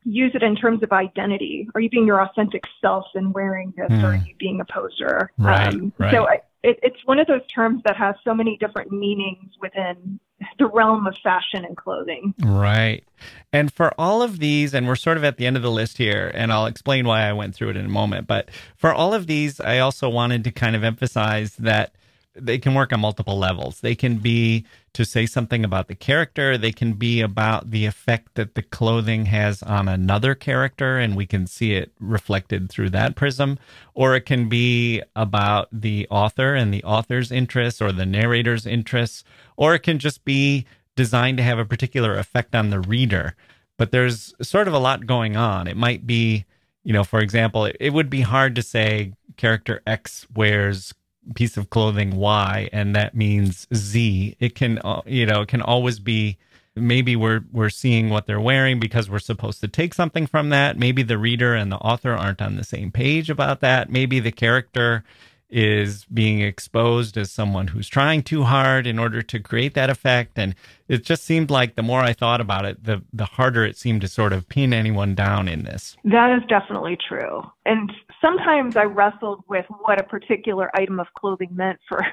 [0.04, 1.68] use it in terms of identity.
[1.74, 5.30] Are you being your authentic self and wearing this, or are you being a poser?
[5.38, 6.12] Right, Um, right.
[6.12, 10.20] So I, it, it's one of those terms that has so many different meanings within
[10.58, 12.34] the realm of fashion and clothing.
[12.42, 13.04] Right.
[13.52, 15.98] And for all of these, and we're sort of at the end of the list
[15.98, 18.26] here, and I'll explain why I went through it in a moment.
[18.26, 21.94] But for all of these, I also wanted to kind of emphasize that
[22.38, 23.80] they can work on multiple levels.
[23.80, 26.56] They can be to say something about the character.
[26.56, 31.26] They can be about the effect that the clothing has on another character, and we
[31.26, 33.58] can see it reflected through that prism.
[33.94, 39.24] Or it can be about the author and the author's interests or the narrator's interests.
[39.56, 43.34] Or it can just be designed to have a particular effect on the reader.
[43.76, 45.68] But there's sort of a lot going on.
[45.68, 46.46] It might be,
[46.82, 50.94] you know, for example, it, would be hard to say character X wears
[51.34, 54.36] piece of clothing Y and that means Z.
[54.38, 56.38] It can, uh, you know, it can always be
[56.76, 60.78] maybe we're we're seeing what they're wearing because we're supposed to take something from that.
[60.78, 63.90] Maybe the reader and the author aren't on the same page about that.
[63.90, 65.02] Maybe the character
[65.48, 70.38] is being exposed as someone who's trying too hard in order to create that effect.
[70.38, 70.54] And
[70.88, 74.00] it just seemed like the more I thought about it, the the harder it seemed
[74.00, 75.96] to sort of pin anyone down in this.
[76.04, 77.42] That is definitely true.
[77.64, 82.04] And sometimes I wrestled with what a particular item of clothing meant for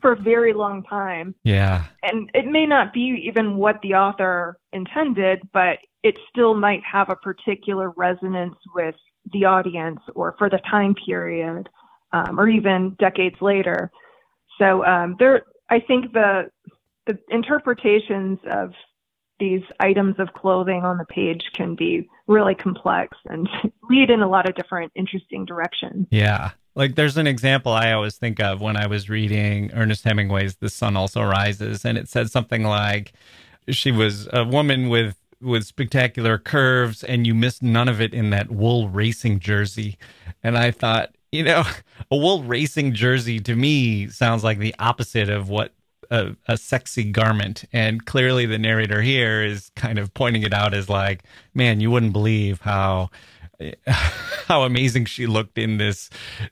[0.00, 1.34] for a very long time.
[1.44, 1.84] Yeah.
[2.02, 7.10] And it may not be even what the author intended, but it still might have
[7.10, 8.94] a particular resonance with
[9.32, 11.68] the audience or for the time period
[12.12, 13.90] um, or even decades later.
[14.58, 16.50] So um, there, I think the
[17.06, 18.72] the interpretations of
[19.40, 23.48] these items of clothing on the page can be really complex and
[23.90, 26.06] lead in a lot of different interesting directions.
[26.10, 26.50] Yeah.
[26.76, 30.68] Like there's an example I always think of when I was reading Ernest Hemingway's The
[30.68, 33.12] Sun Also Rises and it said something like
[33.68, 38.30] she was a woman with with spectacular curves and you missed none of it in
[38.30, 39.96] that wool racing jersey.
[40.42, 41.64] And I thought, you know,
[42.10, 45.72] a wool racing jersey to me sounds like the opposite of what
[46.10, 47.64] a, a, sexy garment.
[47.72, 51.22] And clearly, the narrator here is kind of pointing it out as like,
[51.54, 53.10] man, you wouldn't believe how
[54.48, 56.10] how amazing she looked in this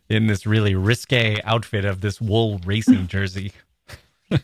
[0.08, 3.52] in this really risque outfit of this wool racing jersey.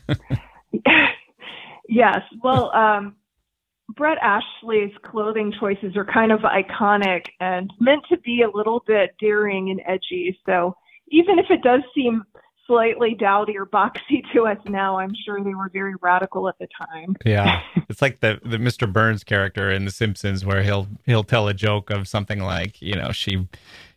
[1.87, 3.15] yes, well, um,
[3.89, 9.15] Brett Ashley's clothing choices are kind of iconic and meant to be a little bit
[9.19, 10.37] daring and edgy.
[10.45, 10.75] So
[11.09, 12.23] even if it does seem
[12.67, 16.67] slightly dowdy or boxy to us now, I'm sure they were very radical at the
[16.79, 17.15] time.
[17.25, 17.61] Yeah.
[17.89, 18.91] it's like the the Mr.
[18.91, 22.95] Burns character in The Simpsons where he'll he'll tell a joke of something like, you
[22.95, 23.47] know, she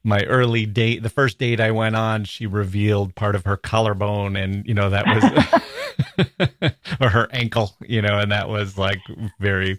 [0.08, 4.36] my early date, the first date I went on, she revealed part of her collarbone
[4.36, 9.00] and, you know, that was or her ankle, you know, and that was like
[9.38, 9.78] very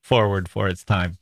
[0.00, 1.18] forward for its time.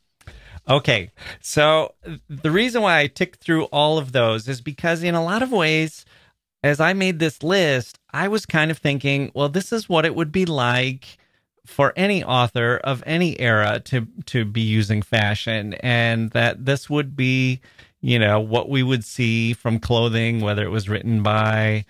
[0.69, 1.11] Okay.
[1.41, 1.95] So
[2.29, 5.51] the reason why I ticked through all of those is because in a lot of
[5.51, 6.05] ways
[6.63, 10.15] as I made this list, I was kind of thinking, well, this is what it
[10.15, 11.19] would be like
[11.67, 17.17] for any author of any era to to be using fashion and that this would
[17.17, 17.61] be
[18.05, 21.85] you know what we would see from clothing whether it was written by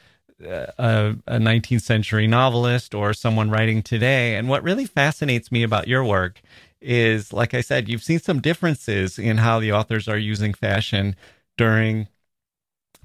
[0.45, 5.63] uh, a, a 19th century novelist or someone writing today and what really fascinates me
[5.63, 6.41] about your work
[6.81, 11.17] is like i said you've seen some differences in how the authors are using fashion
[11.57, 12.07] during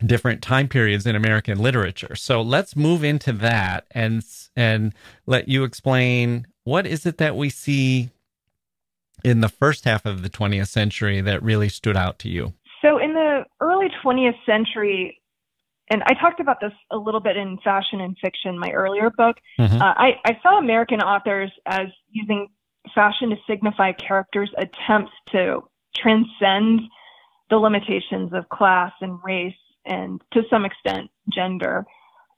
[0.06, 2.16] different time periods in American literature.
[2.16, 4.24] So let's move into that and
[4.56, 4.94] and
[5.26, 8.10] let you explain what is it that we see
[9.24, 12.54] in the first half of the 20th century that really stood out to you.
[13.40, 15.22] So in the early 20th century,
[15.90, 19.38] and I talked about this a little bit in Fashion and Fiction, my earlier book.
[19.60, 19.82] Mm-hmm.
[19.82, 22.48] Uh, I, I saw American authors as using
[22.94, 25.62] fashion to signify characters' attempts to
[25.96, 26.82] transcend
[27.50, 29.54] the limitations of class and race
[29.86, 31.86] and to some extent gender.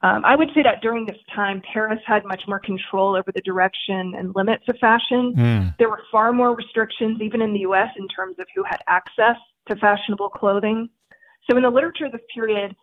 [0.03, 3.41] Um, I would say that during this time, Paris had much more control over the
[3.41, 5.35] direction and limits of fashion.
[5.37, 5.77] Mm.
[5.77, 9.37] There were far more restrictions, even in the US, in terms of who had access
[9.67, 10.89] to fashionable clothing.
[11.49, 12.75] So, in the literature of this period,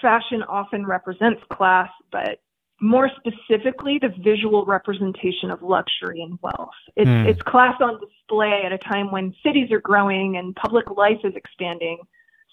[0.00, 2.40] fashion often represents class, but
[2.80, 6.68] more specifically, the visual representation of luxury and wealth.
[6.94, 7.26] It's, mm.
[7.26, 11.34] it's class on display at a time when cities are growing and public life is
[11.34, 11.98] expanding.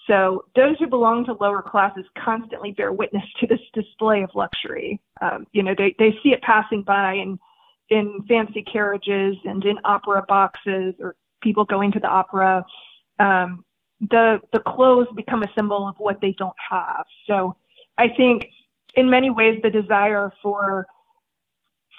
[0.06, 5.00] So those who belong to lower classes constantly bear witness to this display of luxury.
[5.20, 7.38] Um, you know, they, they see it passing by in,
[7.90, 12.64] in fancy carriages and in opera boxes or people going to the opera.
[13.18, 13.64] Um,
[14.00, 17.04] the, the clothes become a symbol of what they don't have.
[17.26, 17.56] So
[17.96, 18.46] I think
[18.94, 20.86] in many ways the desire for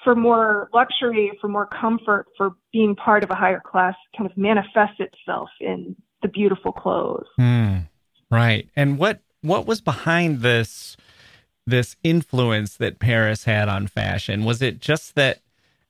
[0.04, 4.36] for more luxury, for more comfort, for being part of a higher class kind of
[4.36, 7.26] manifests itself in the beautiful clothes.
[7.40, 7.88] Mm.
[8.30, 8.68] Right.
[8.76, 10.96] And what what was behind this
[11.66, 14.44] this influence that Paris had on fashion?
[14.44, 15.40] Was it just that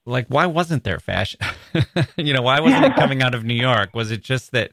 [0.06, 1.40] like why wasn't there fashion?
[2.16, 3.90] you know, why wasn't it coming out of New York?
[3.94, 4.70] Was it just that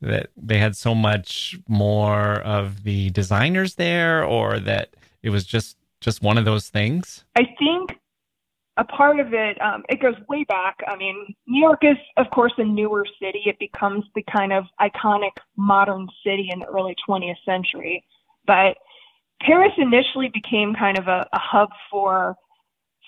[0.00, 5.76] that they had so much more of the designers there or that it was just
[6.00, 7.24] just one of those things?
[7.36, 7.98] I think
[8.76, 10.76] a part of it, um, it goes way back.
[10.86, 13.42] I mean, New York is, of course, a newer city.
[13.46, 18.04] It becomes the kind of iconic modern city in the early 20th century.
[18.46, 18.76] But
[19.40, 22.36] Paris initially became kind of a, a hub for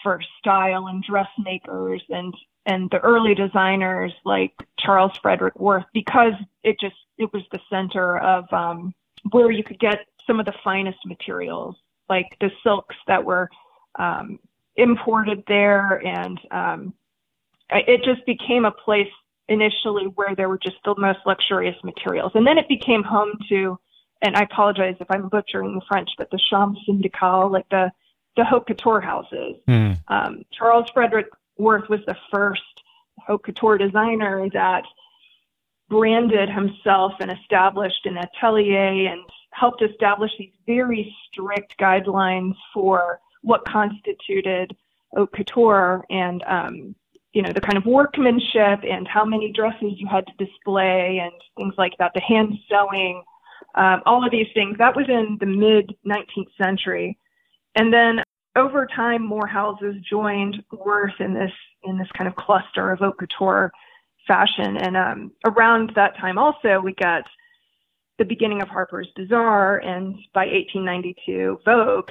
[0.02, 2.34] for style and dressmakers and
[2.66, 8.18] and the early designers like Charles Frederick Worth because it just it was the center
[8.18, 8.94] of um,
[9.30, 11.76] where you could get some of the finest materials
[12.08, 13.48] like the silks that were
[13.98, 14.38] um,
[14.76, 16.02] imported there.
[16.06, 16.94] And um,
[17.70, 19.08] it just became a place
[19.48, 22.32] initially where there were just the most luxurious materials.
[22.34, 23.78] And then it became home to
[24.20, 27.92] and I apologize if I'm butchering the French but the Chambre syndicale like the
[28.36, 29.56] the haute couture houses.
[29.68, 29.98] Mm.
[30.08, 32.62] Um, Charles Frederick Worth was the first
[33.26, 34.84] haute couture designer that
[35.88, 39.20] branded himself and established an atelier and
[39.52, 44.76] helped establish these very strict guidelines for what constituted
[45.14, 46.94] haute couture and um,
[47.32, 51.32] you know the kind of workmanship and how many dresses you had to display and
[51.56, 53.22] things like that the hand sewing
[53.74, 57.18] um, all of these things that was in the mid 19th century
[57.78, 58.22] and then
[58.56, 61.52] over time, more houses joined Worth in this
[61.84, 63.70] in this kind of cluster of haute couture
[64.26, 64.76] fashion.
[64.76, 67.22] And um, around that time, also, we got
[68.18, 72.10] the beginning of Harper's Bazaar, and by 1892, Vogue.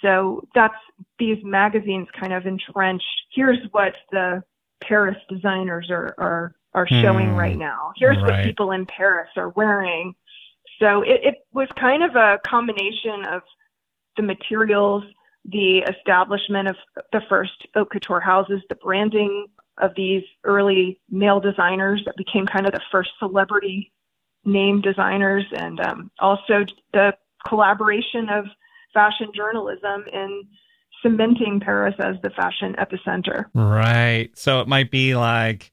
[0.00, 0.74] So that's
[1.18, 3.04] these magazines kind of entrenched.
[3.30, 4.42] Here's what the
[4.82, 7.92] Paris designers are are are showing mm, right now.
[7.96, 8.38] Here's right.
[8.38, 10.14] what people in Paris are wearing.
[10.80, 13.42] So it, it was kind of a combination of
[14.16, 15.04] the materials
[15.44, 16.76] the establishment of
[17.12, 19.46] the first haute couture houses, the branding
[19.78, 23.92] of these early male designers that became kind of the first celebrity
[24.44, 27.12] name designers, and um, also the
[27.46, 28.44] collaboration of
[28.94, 30.42] fashion journalism in
[31.02, 33.46] cementing Paris as the fashion epicenter.
[33.54, 34.30] Right.
[34.34, 35.72] So it might be like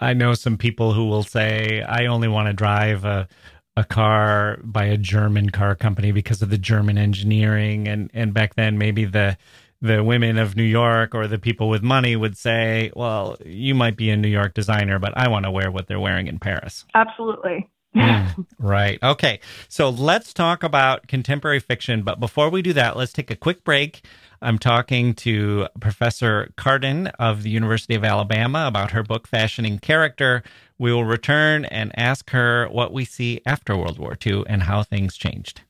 [0.00, 3.28] I know some people who will say, I only want to drive a,
[3.76, 8.54] a car by a German car company because of the German engineering and and back
[8.54, 9.36] then maybe the
[9.82, 13.96] the women of New York or the people with money would say, well, you might
[13.96, 16.84] be a New York designer, but I want to wear what they're wearing in Paris.
[16.94, 17.68] Absolutely.
[17.96, 18.98] mm, right.
[19.02, 19.40] Okay.
[19.68, 22.02] So let's talk about contemporary fiction.
[22.02, 24.04] But before we do that, let's take a quick break.
[24.42, 30.42] I'm talking to Professor Cardon of the University of Alabama about her book, Fashioning Character.
[30.80, 34.82] We will return and ask her what we see after World War II and how
[34.82, 35.60] things changed.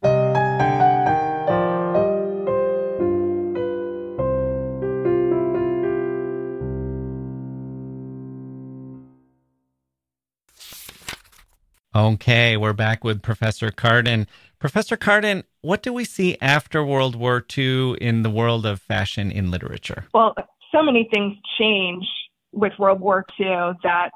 [11.93, 14.29] Okay, we're back with Professor Cardon.
[14.61, 19.33] Professor Cardon, what do we see after World War II in the world of fashion
[19.33, 20.05] in literature?
[20.15, 20.37] Well,
[20.71, 22.07] so many things change
[22.53, 24.11] with World War II that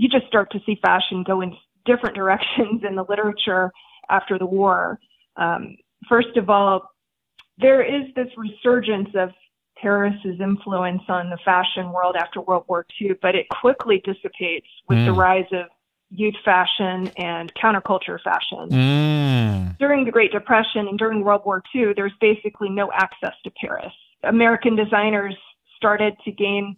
[0.00, 3.70] you just start to see fashion go in different directions in the literature
[4.08, 4.98] after the war.
[5.36, 5.76] Um,
[6.08, 6.90] first of all,
[7.58, 9.28] there is this resurgence of
[9.76, 14.96] Paris's influence on the fashion world after World War II, but it quickly dissipates with
[14.96, 15.04] mm.
[15.04, 15.66] the rise of
[16.08, 18.70] youth fashion and counterculture fashion.
[18.70, 19.76] Mm.
[19.78, 23.92] During the Great Depression and during World War II, there's basically no access to Paris.
[24.22, 25.36] American designers
[25.76, 26.74] started to gain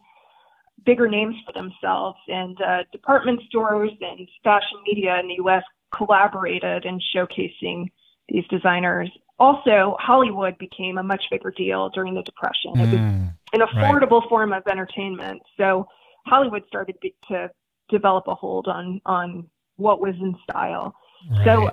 [0.85, 5.63] bigger names for themselves, and uh, department stores and fashion media in the U.S.
[5.95, 7.91] collaborated in showcasing
[8.29, 9.11] these designers.
[9.39, 12.75] Also, Hollywood became a much bigger deal during the Depression.
[12.75, 13.33] Mm, it was mm.
[13.55, 14.29] an affordable right.
[14.29, 15.43] form of entertainment.
[15.57, 15.87] So
[16.27, 16.97] Hollywood started
[17.29, 17.51] to
[17.89, 20.95] develop a hold on on what was in style.
[21.31, 21.45] Right.
[21.45, 21.71] So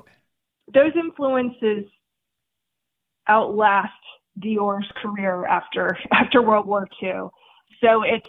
[0.74, 1.86] those influences
[3.28, 3.92] outlast
[4.40, 7.30] Dior's career after after World War II.
[7.82, 8.28] So it's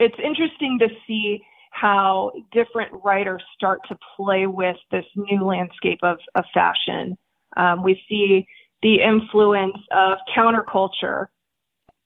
[0.00, 6.18] it's interesting to see how different writers start to play with this new landscape of,
[6.34, 7.16] of fashion.
[7.56, 8.46] Um, we see
[8.82, 11.26] the influence of counterculture,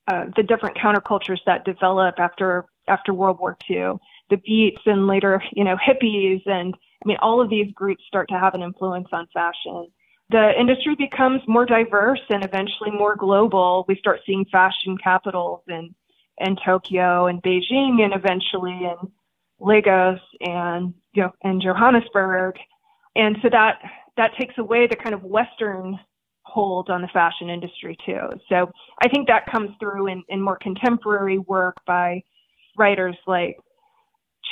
[0.08, 3.92] uh, the different countercultures that develop after after World War II,
[4.28, 8.28] the Beats and later, you know, hippies, and I mean, all of these groups start
[8.28, 9.86] to have an influence on fashion.
[10.28, 13.86] The industry becomes more diverse and eventually more global.
[13.88, 15.94] We start seeing fashion capitals in
[16.38, 19.10] in Tokyo and Beijing, and eventually in
[19.60, 22.56] Lagos and you know, and Johannesburg,
[23.16, 23.78] and so that
[24.16, 25.98] that takes away the kind of Western
[26.42, 28.28] hold on the fashion industry too.
[28.48, 28.70] So
[29.02, 32.22] I think that comes through in, in more contemporary work by
[32.76, 33.56] writers like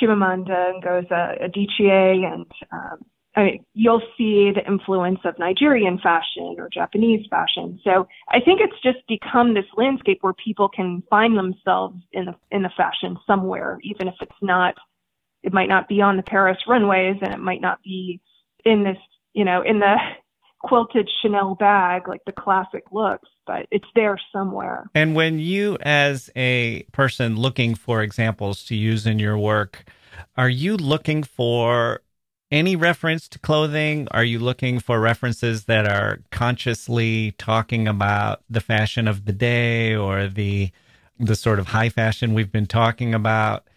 [0.01, 3.05] Chimamanda Ngozi Adichie and um,
[3.35, 7.79] I mean, you'll see the influence of Nigerian fashion or Japanese fashion.
[7.83, 12.35] So I think it's just become this landscape where people can find themselves in the
[12.51, 14.75] in the fashion somewhere, even if it's not.
[15.41, 18.21] It might not be on the Paris runways, and it might not be
[18.63, 18.97] in this,
[19.33, 19.95] you know, in the
[20.63, 24.85] quilted Chanel bag, like the classic looks, but it's there somewhere.
[24.95, 29.83] And when you, as a person looking for examples to use in your work,
[30.37, 32.01] are you looking for
[32.53, 34.07] any reference to clothing?
[34.11, 39.95] Are you looking for references that are consciously talking about the fashion of the day
[39.95, 40.71] or the
[41.19, 43.67] the sort of high fashion we've been talking about?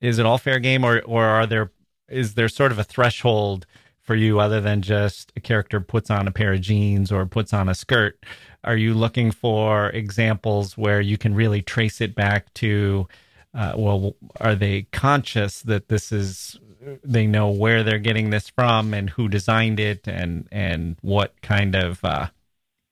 [0.00, 1.70] Is it all fair game, or or are there
[2.08, 3.66] is there sort of a threshold
[4.00, 7.52] for you other than just a character puts on a pair of jeans or puts
[7.52, 8.18] on a skirt?
[8.64, 13.06] Are you looking for examples where you can really trace it back to?
[13.54, 16.58] Uh, well, are they conscious that this is
[17.02, 21.74] they know where they're getting this from and who designed it and and what kind
[21.74, 22.28] of uh,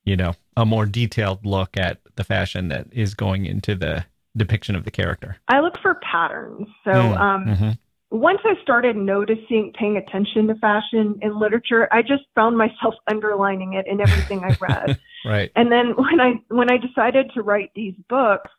[0.05, 4.05] you know a more detailed look at the fashion that is going into the
[4.36, 5.36] depiction of the character.
[5.49, 6.66] I look for patterns.
[6.84, 7.70] So mm, um, mm-hmm.
[8.11, 13.74] once I started noticing, paying attention to fashion in literature, I just found myself underlining
[13.74, 14.99] it in everything I read.
[15.24, 15.51] right.
[15.57, 18.51] And then when I when I decided to write these books,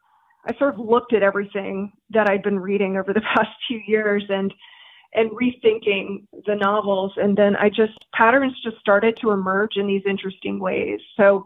[0.46, 4.24] I sort of looked at everything that I'd been reading over the past few years
[4.30, 4.54] and
[5.16, 7.14] and rethinking the novels.
[7.18, 11.00] And then I just, patterns just started to emerge in these interesting ways.
[11.16, 11.46] So,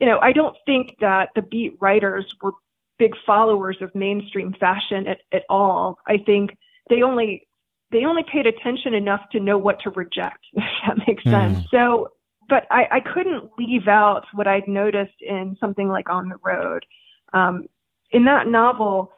[0.00, 2.52] you know, I don't think that the beat writers were
[2.98, 5.98] big followers of mainstream fashion at, at all.
[6.06, 6.56] I think
[6.90, 7.46] they only,
[7.90, 11.30] they only paid attention enough to know what to reject, if that makes mm.
[11.30, 11.66] sense.
[11.70, 12.08] So,
[12.48, 16.84] but I, I couldn't leave out what I'd noticed in something like On the Road.
[17.32, 17.66] Um,
[18.10, 19.12] in that novel,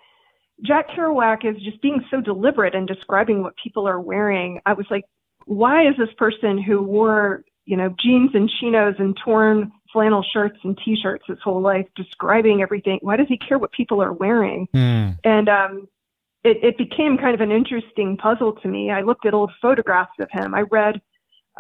[0.62, 4.60] Jack Kerouac is just being so deliberate in describing what people are wearing.
[4.64, 5.04] I was like,
[5.44, 10.58] why is this person who wore, you know, jeans and chinos and torn flannel shirts
[10.64, 12.98] and t-shirts his whole life describing everything?
[13.02, 14.66] Why does he care what people are wearing?
[14.74, 15.18] Mm.
[15.24, 15.88] And um,
[16.42, 18.90] it, it became kind of an interesting puzzle to me.
[18.90, 20.54] I looked at old photographs of him.
[20.54, 21.00] I read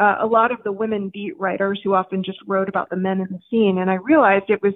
[0.00, 3.20] uh, a lot of the women beat writers who often just wrote about the men
[3.20, 4.74] in the scene, and I realized it was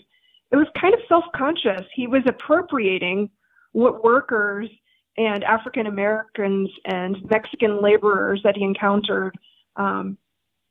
[0.51, 1.87] it was kind of self-conscious.
[1.95, 3.31] He was appropriating
[3.73, 4.69] what workers
[5.17, 9.37] and African Americans and Mexican laborers that he encountered
[9.77, 10.17] um,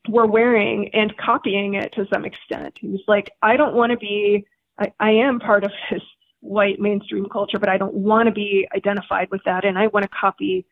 [0.08, 2.78] were wearing and copying it to some extent.
[2.80, 4.46] He was like, I don't want to be,
[4.80, 6.02] I, I am part of this
[6.42, 9.66] white mainstream culture, but I don't want to be identified with that.
[9.66, 10.66] And I want to copy,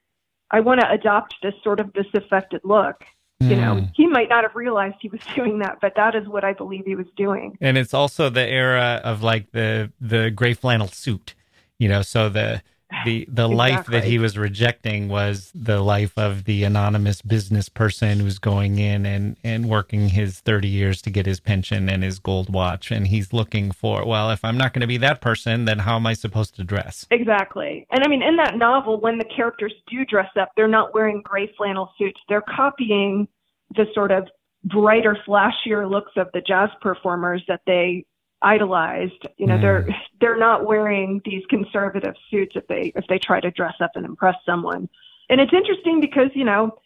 [0.50, 3.04] I want to adopt this sort of disaffected look.
[3.44, 3.50] Mm.
[3.50, 3.86] You know, hmm.
[3.94, 6.86] he might not have realized he was doing that, but that is what I believe
[6.86, 7.56] he was doing.
[7.62, 11.36] And it's also the era of like the the gray flannel suit
[11.80, 12.62] you know so the
[13.06, 13.56] the the exactly.
[13.56, 18.80] life that he was rejecting was the life of the anonymous business person who's going
[18.80, 22.92] in and and working his 30 years to get his pension and his gold watch.
[22.92, 25.96] And he's looking for well if i'm not going to be that person then how
[25.96, 27.06] am i supposed to dress?
[27.12, 27.86] Exactly.
[27.92, 31.22] And i mean in that novel when the characters do dress up they're not wearing
[31.22, 32.20] gray flannel suits.
[32.30, 33.28] They're copying
[33.76, 34.28] the sort of
[34.64, 38.06] brighter flashier looks of the jazz performers that they
[38.42, 39.28] idolized.
[39.38, 39.62] You know, mm.
[39.62, 39.88] they're
[40.22, 44.06] they're not wearing these conservative suits if they if they try to dress up and
[44.06, 44.90] impress someone.
[45.30, 46.78] And it's interesting because, you know,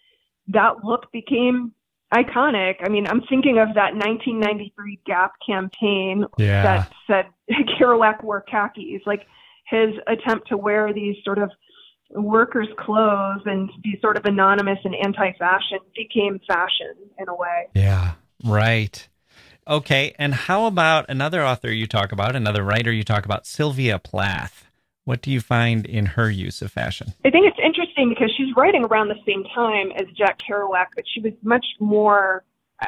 [0.47, 1.73] that look became
[2.13, 2.75] iconic.
[2.83, 6.63] I mean, I'm thinking of that 1993 Gap campaign yeah.
[6.63, 7.25] that said
[7.79, 9.01] Kerouac wore khakis.
[9.05, 9.27] Like
[9.67, 11.51] his attempt to wear these sort of
[12.11, 17.67] workers' clothes and be sort of anonymous and anti-fashion became fashion in a way.
[17.73, 19.07] Yeah, right.
[19.67, 23.99] Okay, and how about another author you talk about, another writer you talk about, Sylvia
[23.99, 24.65] Plath?
[25.03, 27.13] What do you find in her use of fashion?
[27.25, 31.05] I think it's interesting because she's writing around the same time as Jack Kerouac, but
[31.13, 32.43] she was much more,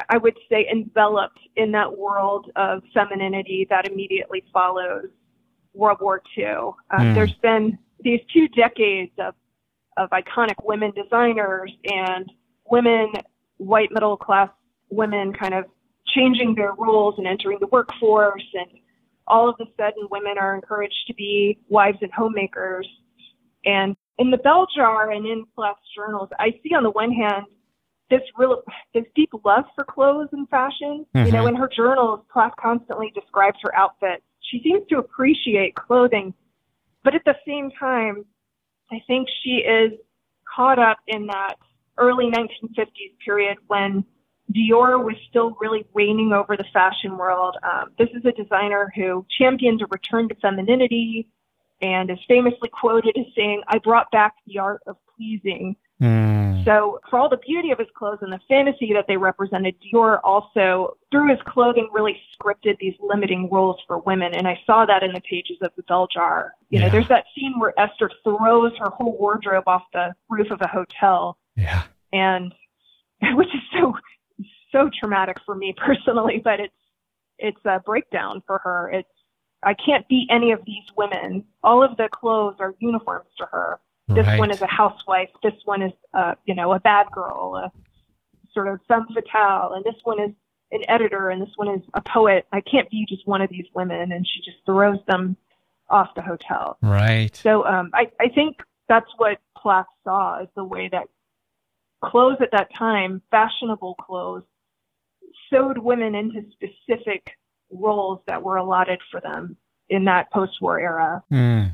[0.08, 5.06] I would say, enveloped in that world of femininity that immediately follows
[5.74, 6.44] World War II.
[6.44, 7.14] Uh, mm.
[7.14, 9.34] There's been these two decades of,
[9.96, 12.30] of iconic women designers and
[12.70, 13.12] women,
[13.58, 14.50] white middle class
[14.88, 15.64] women, kind of
[16.14, 18.68] changing their roles and entering the workforce and
[19.26, 22.86] all of a sudden women are encouraged to be wives and homemakers.
[23.64, 27.46] And in the bell jar and in Plath's journals, I see on the one hand
[28.10, 28.62] this real
[28.92, 31.06] this deep love for clothes and fashion.
[31.14, 31.26] Mm-hmm.
[31.26, 31.48] You know, mm-hmm.
[31.48, 34.22] in her journals, Plath constantly describes her outfits.
[34.50, 36.34] She seems to appreciate clothing,
[37.02, 38.24] but at the same time,
[38.92, 39.92] I think she is
[40.54, 41.54] caught up in that
[41.96, 44.04] early 1950s period when
[44.52, 47.56] Dior was still really reigning over the fashion world.
[47.62, 51.28] Um, this is a designer who championed a return to femininity
[51.80, 56.64] and is famously quoted as saying, I brought back the art of pleasing Mm.
[56.64, 60.18] So, for all the beauty of his clothes and the fantasy that they represented, Dior
[60.24, 64.34] also, through his clothing, really scripted these limiting roles for women.
[64.34, 66.54] And I saw that in the pages of the Bell Jar.
[66.70, 70.60] You know, there's that scene where Esther throws her whole wardrobe off the roof of
[70.62, 71.84] a hotel, Yeah.
[72.12, 72.52] and
[73.34, 73.94] which is so
[74.74, 76.42] so traumatic for me personally.
[76.44, 76.74] But it's
[77.38, 78.90] it's a breakdown for her.
[78.90, 79.08] It's
[79.62, 81.44] I can't be any of these women.
[81.62, 84.38] All of the clothes are uniforms to her this right.
[84.38, 85.30] one is a housewife.
[85.42, 87.72] This one is, uh, you know, a bad girl, a
[88.52, 90.30] sort of femme fatale, and this one is
[90.72, 92.46] an editor, and this one is a poet.
[92.52, 95.36] I can't be just one of these women, and she just throws them
[95.88, 96.76] off the hotel.
[96.82, 97.34] right.
[97.36, 98.58] So um, I, I think
[98.88, 101.08] that's what Plath saw is the way that
[102.04, 104.42] clothes at that time, fashionable clothes,
[105.54, 107.30] sewed women into specific
[107.70, 109.56] roles that were allotted for them
[109.88, 111.22] in that post-war era.
[111.32, 111.72] Mm.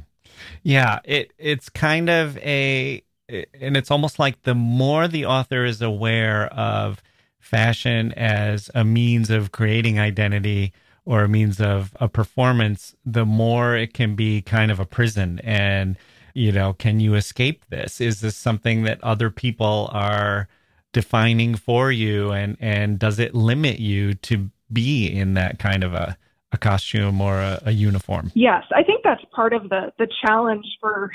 [0.63, 5.81] Yeah, it it's kind of a and it's almost like the more the author is
[5.81, 7.03] aware of
[7.39, 10.73] fashion as a means of creating identity
[11.05, 15.41] or a means of a performance, the more it can be kind of a prison
[15.43, 15.97] and
[16.33, 18.01] you know, can you escape this?
[18.01, 20.49] Is this something that other people are
[20.93, 25.95] defining for you and and does it limit you to be in that kind of
[25.95, 26.17] a
[26.53, 28.33] a costume or a, a uniform?
[28.35, 31.11] Yes, I think that's part of the the challenge for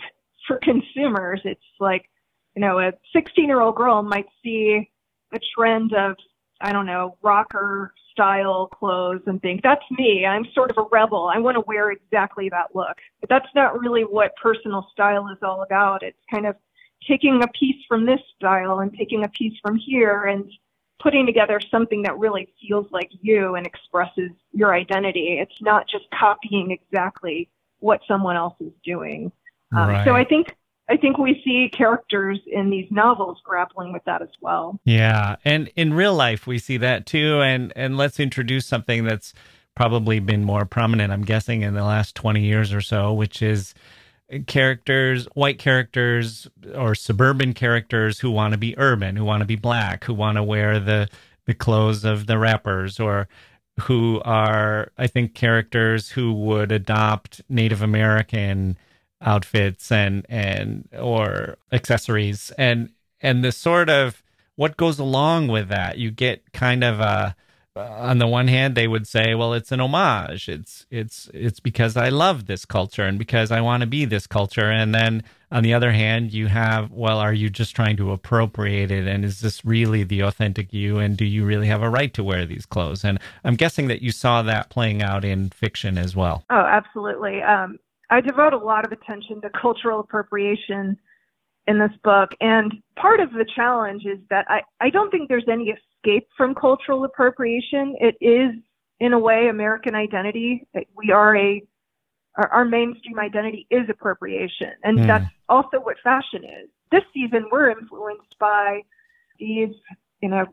[0.48, 1.42] for consumers.
[1.44, 2.10] It's like,
[2.56, 4.90] you know, a 16 year old girl might see
[5.34, 6.16] a trend of
[6.62, 10.26] I don't know rocker style clothes and think that's me.
[10.26, 11.30] I'm sort of a rebel.
[11.34, 12.96] I want to wear exactly that look.
[13.20, 16.02] But that's not really what personal style is all about.
[16.02, 16.56] It's kind of
[17.08, 20.49] taking a piece from this style and taking a piece from here and
[21.01, 25.38] putting together something that really feels like you and expresses your identity.
[25.39, 27.49] It's not just copying exactly
[27.80, 29.32] what someone else is doing.
[29.76, 30.06] Um, Right.
[30.06, 30.56] So I think
[30.88, 34.80] I think we see characters in these novels grappling with that as well.
[34.86, 37.41] Yeah, and in real life we see that too.
[37.41, 39.34] And and let's introduce something that's
[39.76, 43.74] probably been more prominent, I'm guessing, in the last twenty years or so, which is
[44.48, 49.56] characters, white characters or suburban characters who want to be urban, who want to be
[49.56, 51.08] black, who want to wear the
[51.46, 53.28] the clothes of the rappers, or
[53.82, 58.78] who are, I think, characters who would adopt Native American
[59.22, 62.52] outfits and and or accessories.
[62.58, 62.90] And
[63.22, 64.24] and the sort of
[64.56, 67.36] what goes along with that you get kind of a
[67.76, 70.48] on the one hand they would say well it's an homage.
[70.48, 74.28] It's it's it's because i love this culture and because i want to be this
[74.28, 74.72] culture.
[74.72, 78.92] And then on the other hand you have well are you just trying to appropriate
[78.92, 79.08] it?
[79.08, 81.00] And is this really the authentic you?
[81.00, 83.04] And do you really have a right to wear these clothes?
[83.04, 86.44] And i'm guessing that you saw that playing out in fiction as well.
[86.50, 87.42] Oh, absolutely.
[87.42, 87.78] Um,
[88.10, 90.98] I devote a lot of attention to cultural appropriation
[91.68, 92.32] in this book.
[92.40, 95.72] And part of the challenge is that I, I don't think there's any
[96.06, 97.95] escape from cultural appropriation.
[97.99, 98.51] It is,
[98.99, 100.68] in a way, American identity.
[100.95, 101.62] We are a,
[102.38, 104.72] our, our mainstream identity is appropriation.
[104.84, 105.08] And Hmm.
[105.08, 106.70] that's also what fashion is.
[106.91, 108.82] This season, we're influenced by
[109.39, 109.74] these,
[110.22, 110.45] you know,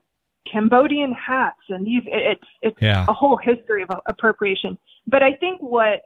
[0.50, 4.76] Cambodian hats and these, it, it's, it's yeah a whole history of appropriation.
[5.07, 6.03] But I think what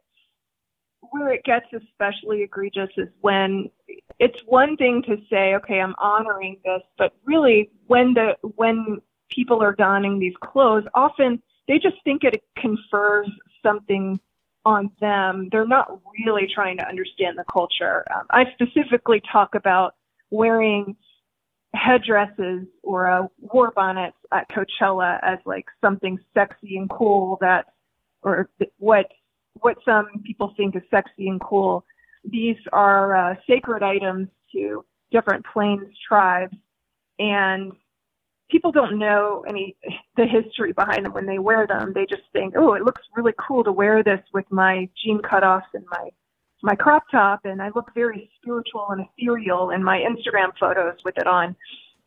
[1.10, 3.70] where it gets especially egregious is when
[4.18, 9.00] it's one thing to say, okay, I'm honoring this, but really when the when
[9.30, 13.28] people are donning these clothes, often they just think it confers
[13.62, 14.20] something
[14.64, 15.48] on them.
[15.50, 18.04] They're not really trying to understand the culture.
[18.14, 19.94] Um, I specifically talk about
[20.30, 20.96] wearing
[21.74, 27.66] headdresses or uh, war bonnets at Coachella as like something sexy and cool that,
[28.22, 28.48] or
[28.78, 29.06] what
[29.60, 31.84] what some people think is sexy and cool.
[32.24, 36.56] These are uh, sacred items to different plains tribes,
[37.18, 37.72] and
[38.50, 39.76] people don't know any
[40.16, 41.92] the history behind them when they wear them.
[41.94, 45.72] They just think, oh, it looks really cool to wear this with my jean cutoffs
[45.74, 46.08] and my
[46.62, 51.18] my crop top, and I look very spiritual and ethereal in my Instagram photos with
[51.18, 51.54] it on.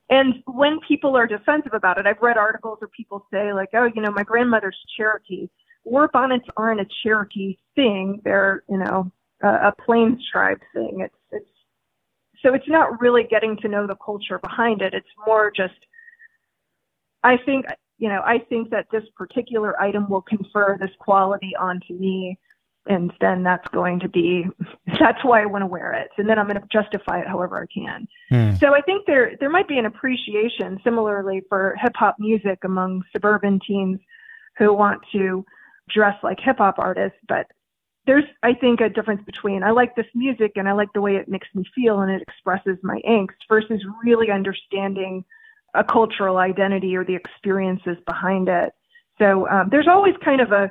[0.09, 3.87] And when people are defensive about it, I've read articles where people say like, oh,
[3.93, 5.47] you know, my grandmother's Cherokee.
[5.83, 9.11] War bonnets aren't a Cherokee thing; they're, you know,
[9.43, 11.01] a, a Plains tribe thing.
[11.01, 11.49] It's it's
[12.41, 14.93] so it's not really getting to know the culture behind it.
[14.93, 15.73] It's more just,
[17.23, 17.65] I think,
[17.97, 22.37] you know, I think that this particular item will confer this quality onto me,
[22.85, 24.45] and then that's going to be
[24.99, 27.61] that's why I want to wear it, and then I'm going to justify it however
[27.61, 28.07] I can.
[28.29, 28.55] Hmm.
[28.55, 33.03] So I think there there might be an appreciation similarly for hip hop music among
[33.11, 33.99] suburban teens
[34.57, 35.45] who want to
[35.89, 37.47] dress like hip hop artists, but
[38.05, 41.15] there's I think a difference between I like this music and I like the way
[41.15, 45.25] it makes me feel and it expresses my angst versus really understanding
[45.73, 48.73] a cultural identity or the experiences behind it.
[49.19, 50.69] So um, there's always kind of a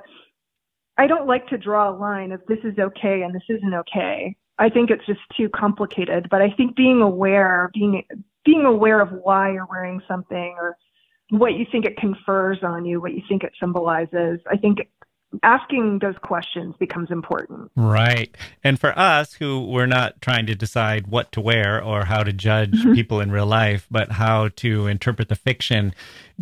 [0.99, 4.36] I don't like to draw a line of this is okay and this isn't okay.
[4.59, 6.26] I think it's just too complicated.
[6.28, 8.03] But I think being aware, being
[8.44, 10.76] being aware of why you're wearing something or
[11.30, 14.78] what you think it confers on you, what you think it symbolizes, I think
[15.42, 17.70] asking those questions becomes important.
[17.76, 18.34] Right.
[18.64, 22.32] And for us who we're not trying to decide what to wear or how to
[22.32, 22.94] judge mm-hmm.
[22.94, 25.94] people in real life, but how to interpret the fiction,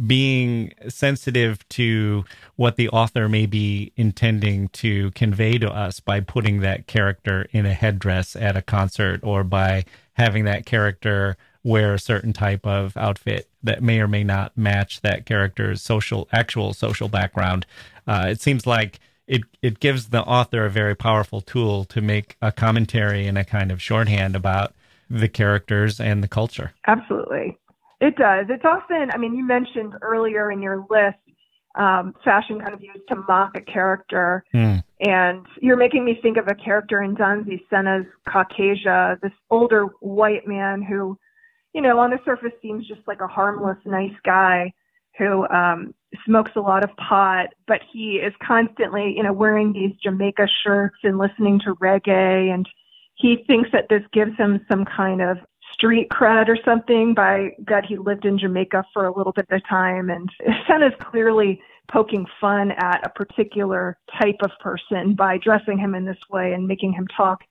[0.06, 2.24] being sensitive to
[2.54, 7.66] what the author may be intending to convey to us by putting that character in
[7.66, 9.84] a headdress at a concert or by
[10.14, 11.36] having that character
[11.66, 16.28] wear a certain type of outfit that may or may not match that character's social
[16.32, 17.66] actual social background
[18.06, 22.36] uh, it seems like it it gives the author a very powerful tool to make
[22.40, 24.72] a commentary and a kind of shorthand about
[25.10, 26.72] the characters and the culture.
[26.86, 27.58] Absolutely,
[28.00, 28.46] it does.
[28.48, 29.10] It's often.
[29.12, 31.18] I mean, you mentioned earlier in your list
[31.76, 34.44] um, fashion kind of used to mock a character.
[34.54, 34.82] Mm.
[35.00, 40.46] And you're making me think of a character in Danzy Senna's Caucasia, this older white
[40.46, 41.18] man who,
[41.76, 44.72] you know, on the surface seems just like a harmless, nice guy
[45.18, 49.92] who um, smokes a lot of pot, but he is constantly, you know, wearing these
[50.02, 52.50] Jamaica shirts and listening to reggae.
[52.50, 52.66] And
[53.16, 55.36] he thinks that this gives him some kind of
[55.70, 59.60] street cred or something by that he lived in Jamaica for a little bit of
[59.68, 60.08] time.
[60.08, 60.30] And
[60.66, 61.60] Senna's clearly
[61.92, 66.66] poking fun at a particular type of person by dressing him in this way and
[66.66, 67.42] making him talk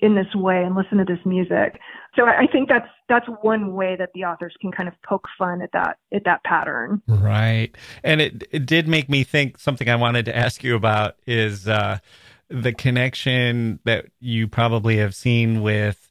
[0.00, 1.80] in this way and listen to this music.
[2.14, 5.62] So I think that's that's one way that the authors can kind of poke fun
[5.62, 7.02] at that at that pattern.
[7.06, 7.70] Right.
[8.02, 11.68] And it it did make me think something I wanted to ask you about is
[11.68, 11.98] uh
[12.48, 16.08] the connection that you probably have seen with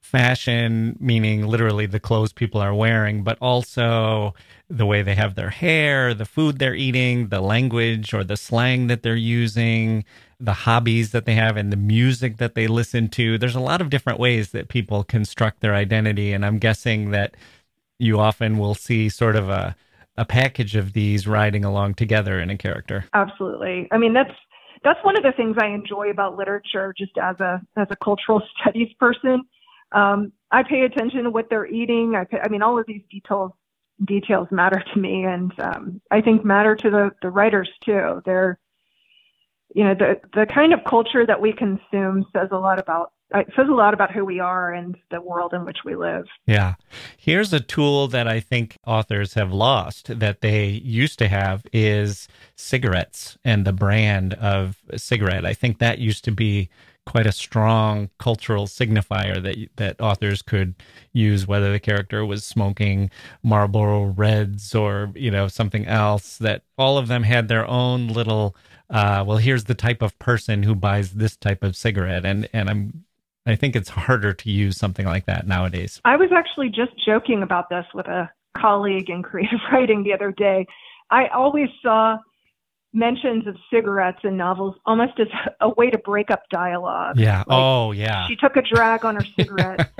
[0.00, 4.34] fashion, meaning literally the clothes people are wearing, but also
[4.68, 8.88] the way they have their hair, the food they're eating, the language or the slang
[8.88, 10.04] that they're using,
[10.42, 13.38] the hobbies that they have and the music that they listen to.
[13.38, 16.32] There's a lot of different ways that people construct their identity.
[16.32, 17.36] And I'm guessing that
[17.98, 19.76] you often will see sort of a,
[20.16, 23.04] a package of these riding along together in a character.
[23.14, 23.86] Absolutely.
[23.92, 24.34] I mean, that's
[24.82, 28.42] that's one of the things I enjoy about literature, just as a as a cultural
[28.60, 29.42] studies person.
[29.92, 32.16] Um, I pay attention to what they're eating.
[32.16, 33.52] I, pay, I mean, all of these details
[34.04, 38.22] details matter to me, and um, I think matter to the the writers too.
[38.24, 38.58] They're
[39.74, 43.46] you know the the kind of culture that we consume says a lot about it
[43.56, 46.26] says a lot about who we are and the world in which we live.
[46.46, 46.74] Yeah.
[47.16, 52.28] Here's a tool that I think authors have lost that they used to have is
[52.56, 55.46] cigarettes and the brand of cigarette.
[55.46, 56.68] I think that used to be
[57.04, 60.74] quite a strong cultural signifier that that authors could
[61.12, 63.10] use whether the character was smoking
[63.42, 68.54] Marlboro Reds or you know something else that all of them had their own little
[68.92, 72.68] uh, well, here's the type of person who buys this type of cigarette, and and
[72.68, 73.04] I'm
[73.46, 76.00] I think it's harder to use something like that nowadays.
[76.04, 80.30] I was actually just joking about this with a colleague in creative writing the other
[80.30, 80.66] day.
[81.10, 82.18] I always saw
[82.92, 85.28] mentions of cigarettes in novels almost as
[85.60, 87.18] a way to break up dialogue.
[87.18, 87.38] Yeah.
[87.38, 88.26] Like, oh, yeah.
[88.28, 89.90] She took a drag on her cigarette.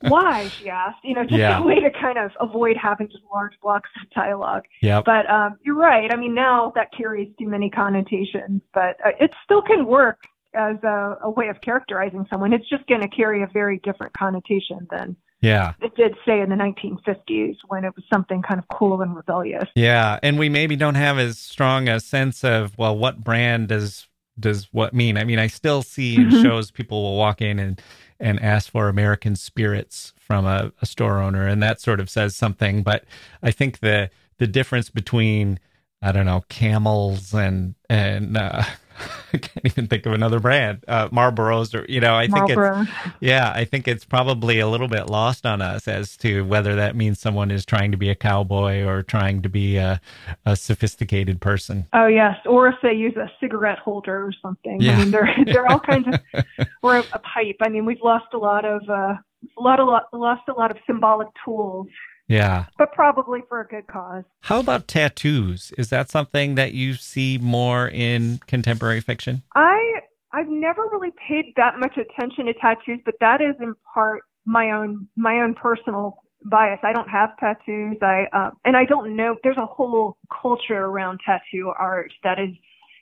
[0.00, 0.48] Why?
[0.48, 0.98] She asked.
[1.02, 1.58] You know, just yeah.
[1.58, 4.64] a way to kind of avoid having just large blocks of dialogue.
[4.80, 5.02] Yeah.
[5.04, 6.12] But um, you're right.
[6.12, 10.18] I mean, now that carries too many connotations, but uh, it still can work
[10.54, 12.52] as a, a way of characterizing someone.
[12.52, 15.74] It's just going to carry a very different connotation than yeah.
[15.82, 19.68] It did say in the 1950s when it was something kind of cool and rebellious.
[19.74, 24.06] Yeah, and we maybe don't have as strong a sense of well, what brand does
[24.38, 25.18] does what mean?
[25.18, 26.42] I mean, I still see in mm-hmm.
[26.42, 27.80] shows people will walk in and
[28.20, 32.36] and ask for American spirits from a, a store owner, and that sort of says
[32.36, 32.82] something.
[32.84, 33.04] But
[33.42, 35.58] I think the the difference between
[36.02, 38.64] I don't know camels and and uh,
[39.32, 42.82] I can't even think of another brand, uh, Marlboros, or you know, I think Marlboro.
[42.82, 42.90] it's
[43.20, 46.96] yeah, I think it's probably a little bit lost on us as to whether that
[46.96, 50.00] means someone is trying to be a cowboy or trying to be a,
[50.44, 51.86] a sophisticated person.
[51.92, 54.80] Oh yes, or if they use a cigarette holder or something.
[54.80, 54.92] Yeah.
[54.92, 56.44] I mean, they're they're all kinds of
[56.82, 57.56] or a, a pipe.
[57.60, 59.14] I mean, we've lost a lot of uh,
[59.58, 61.86] a lot, of lost a lot of symbolic tools
[62.32, 62.66] yeah.
[62.78, 64.24] But probably for a good cause.
[64.40, 65.72] How about tattoos?
[65.76, 69.42] Is that something that you see more in contemporary fiction?
[69.54, 70.00] I
[70.32, 74.70] I've never really paid that much attention to tattoos, but that is in part my
[74.70, 76.80] own my own personal bias.
[76.82, 77.98] I don't have tattoos.
[78.00, 79.36] I uh, and I don't know.
[79.42, 82.50] There's a whole culture around tattoo art that is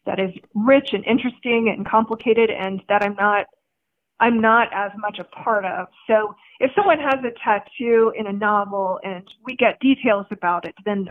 [0.06, 3.46] that is rich and interesting and complicated and that I'm not
[4.20, 5.88] I'm not as much a part of.
[6.06, 10.74] So if someone has a tattoo in a novel and we get details about it,
[10.84, 11.08] then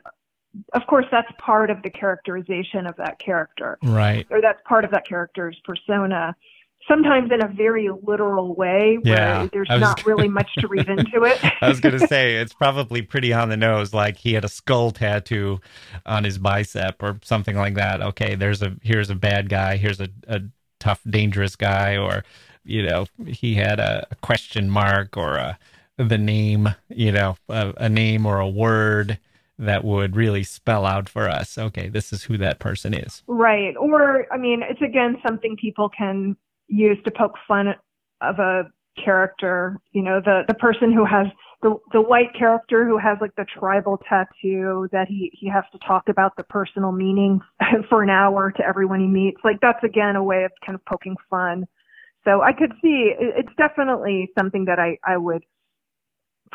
[0.73, 3.77] of course that's part of the characterization of that character.
[3.83, 4.27] Right.
[4.29, 6.35] Or that's part of that character's persona.
[6.87, 10.87] Sometimes in a very literal way where Yeah, there's was not really much to read
[10.87, 11.39] into it.
[11.61, 14.49] I was going to say it's probably pretty on the nose, like he had a
[14.49, 15.59] skull tattoo
[16.05, 18.01] on his bicep or something like that.
[18.01, 20.41] Okay, there's a here's a bad guy, here's a, a
[20.79, 22.23] tough, dangerous guy, or
[22.63, 25.57] you know he had a, question mark or a
[26.07, 29.19] the name, you know, a, a name or a word
[29.57, 31.57] that would really spell out for us.
[31.57, 33.21] Okay, this is who that person is.
[33.27, 33.75] Right.
[33.75, 36.37] Or, I mean, it's again something people can
[36.67, 37.75] use to poke fun
[38.21, 38.63] of a
[39.03, 39.77] character.
[39.91, 41.27] You know, the, the person who has
[41.61, 45.79] the, the white character who has like the tribal tattoo that he, he has to
[45.85, 47.41] talk about the personal meaning
[47.89, 49.41] for an hour to everyone he meets.
[49.43, 51.67] Like that's again a way of kind of poking fun.
[52.25, 55.43] So I could see it's definitely something that I, I would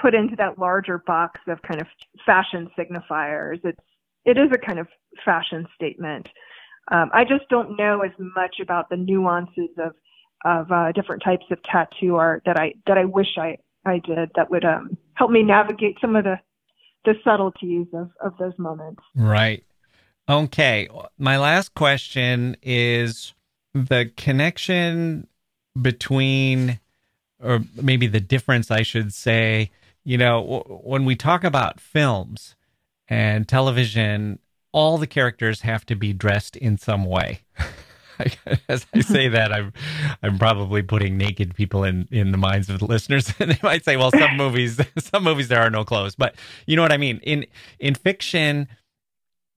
[0.00, 1.86] put into that larger box of kind of
[2.26, 3.60] fashion signifiers.
[3.64, 3.78] It's,
[4.24, 4.88] it is a kind of
[5.24, 6.28] fashion statement.
[6.90, 9.92] Um, I just don't know as much about the nuances of
[10.44, 13.56] of uh, different types of tattoo art that I that I wish I
[13.86, 16.38] I did that would um, help me navigate some of the
[17.04, 19.02] the subtleties of of those moments.
[19.14, 19.64] Right.
[20.28, 20.88] Okay.
[21.18, 23.34] My last question is
[23.72, 25.26] the connection
[25.80, 26.80] between,
[27.42, 29.70] or maybe the difference, I should say,
[30.04, 32.54] you know, w- when we talk about films
[33.08, 34.38] and television,
[34.72, 37.40] all the characters have to be dressed in some way.
[38.68, 39.72] As I say that, I'm
[40.22, 43.84] I'm probably putting naked people in in the minds of the listeners, and they might
[43.84, 46.96] say, "Well, some movies, some movies there are no clothes," but you know what I
[46.96, 47.18] mean.
[47.24, 47.44] In
[47.80, 48.68] in fiction,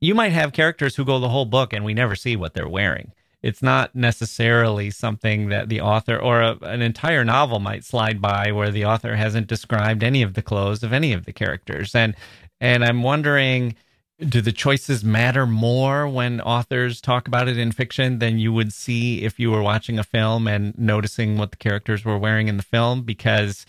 [0.02, 2.68] you might have characters who go the whole book and we never see what they're
[2.68, 3.12] wearing.
[3.48, 8.52] It's not necessarily something that the author or a, an entire novel might slide by
[8.52, 11.96] where the author hasn't described any of the clothes of any of the characters.
[11.96, 12.14] And
[12.60, 13.76] and I'm wondering
[14.20, 18.74] do the choices matter more when authors talk about it in fiction than you would
[18.74, 22.58] see if you were watching a film and noticing what the characters were wearing in
[22.58, 23.66] the film because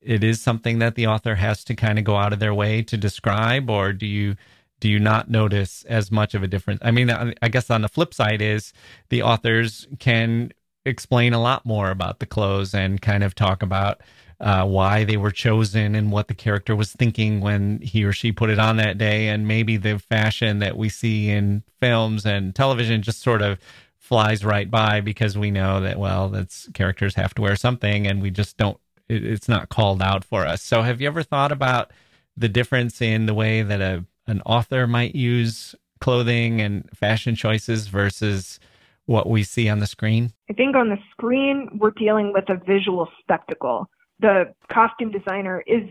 [0.00, 2.82] it is something that the author has to kind of go out of their way
[2.82, 4.34] to describe or do you
[4.80, 6.80] do you not notice as much of a difference?
[6.82, 8.72] I mean i guess on the flip side is
[9.08, 10.52] the authors can
[10.84, 14.00] explain a lot more about the clothes and kind of talk about
[14.40, 18.32] uh, why they were chosen and what the character was thinking when he or she
[18.32, 19.28] put it on that day.
[19.28, 23.58] And maybe the fashion that we see in films and television just sort of
[23.98, 28.20] flies right by because we know that well that's characters have to wear something and
[28.20, 30.62] we just don't it, it's not called out for us.
[30.62, 31.92] So have you ever thought about
[32.36, 37.88] the difference in the way that a an author might use clothing and fashion choices
[37.88, 38.58] versus
[39.06, 42.56] what we see on the screen I think on the screen we're dealing with a
[42.74, 43.88] visual spectacle.
[44.20, 45.84] The costume designer is,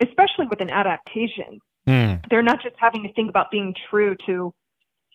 [0.00, 2.14] especially with an adaptation, Hmm.
[2.30, 4.54] they're not just having to think about being true to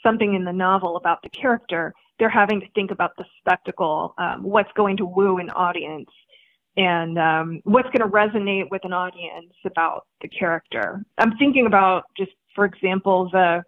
[0.03, 1.93] something in the novel about the character.
[2.19, 6.09] They're having to think about the spectacle, um, what's going to woo an audience,
[6.77, 11.03] and um, what's going to resonate with an audience about the character.
[11.17, 13.63] I'm thinking about just, for example, the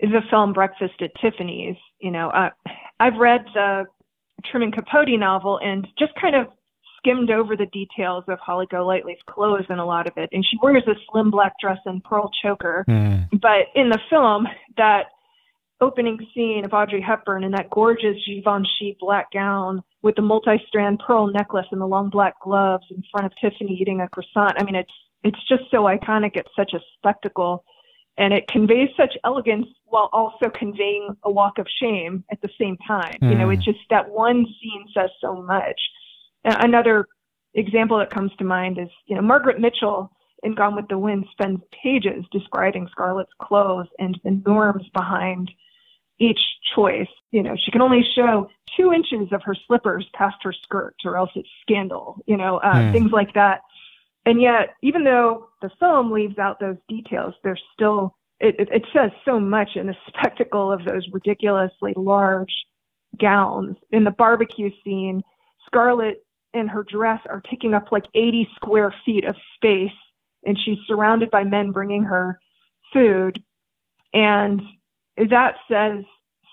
[0.00, 1.76] is the film Breakfast at Tiffany's.
[2.00, 2.50] You know, uh,
[2.98, 3.84] I've read the
[4.50, 6.48] Truman Capote novel and just kind of
[6.98, 10.28] skimmed over the details of Holly Golightly's clothes in a lot of it.
[10.32, 12.84] And she wears a slim black dress and pearl choker.
[12.88, 13.36] Hmm.
[13.40, 15.04] But in the film, that
[15.80, 21.28] opening scene of Audrey Hepburn in that gorgeous Givenchy black gown with the multi-strand pearl
[21.28, 24.54] necklace and the long black gloves in front of Tiffany eating a croissant.
[24.58, 24.90] I mean, it's
[25.24, 26.32] it's just so iconic.
[26.36, 27.64] It's such a spectacle,
[28.18, 32.76] and it conveys such elegance while also conveying a walk of shame at the same
[32.86, 33.18] time.
[33.20, 33.54] You know, Mm.
[33.54, 35.80] it's just that one scene says so much.
[36.44, 37.06] Another
[37.54, 40.10] example that comes to mind is, you know, Margaret Mitchell
[40.42, 45.50] in Gone with the Wind spends pages describing Scarlett's clothes and the norms behind
[46.18, 46.40] each
[46.74, 47.08] choice.
[47.30, 51.16] You know, she can only show two inches of her slippers past her skirt or
[51.16, 52.92] else it's scandal, you know, uh, Hmm.
[52.92, 53.60] things like that.
[54.24, 58.86] And yet, even though the film leaves out those details, there's still, it, it, it
[58.92, 62.52] says so much in the spectacle of those ridiculously large
[63.20, 63.76] gowns.
[63.90, 65.22] In the barbecue scene,
[65.66, 69.90] Scarlett and her dress are taking up like 80 square feet of space,
[70.44, 72.38] and she's surrounded by men bringing her
[72.92, 73.42] food.
[74.12, 74.60] And
[75.16, 76.04] that says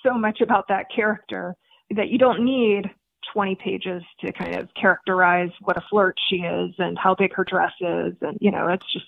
[0.03, 1.55] so much about that character
[1.95, 2.89] that you don't need
[3.33, 7.43] 20 pages to kind of characterize what a flirt she is and how big her
[7.43, 8.13] dress is.
[8.21, 9.05] And, you know, it's just,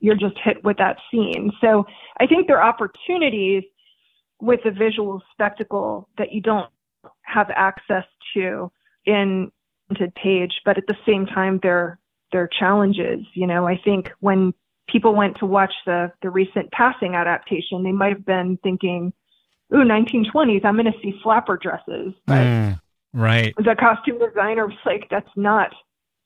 [0.00, 1.52] you're just hit with that scene.
[1.60, 1.84] So
[2.18, 3.64] I think there are opportunities
[4.40, 6.70] with a visual spectacle that you don't
[7.22, 8.70] have access to
[9.06, 9.50] in
[9.88, 11.98] printed page, but at the same time, they're
[12.32, 13.20] they're challenges.
[13.34, 14.54] You know, I think when
[14.88, 19.12] people went to watch the the recent Passing adaptation, they might have been thinking,
[19.74, 22.80] "Ooh, 1920s, I'm going to see flapper dresses." But Mm,
[23.12, 23.54] right.
[23.56, 25.70] the costume designer was like, "That's not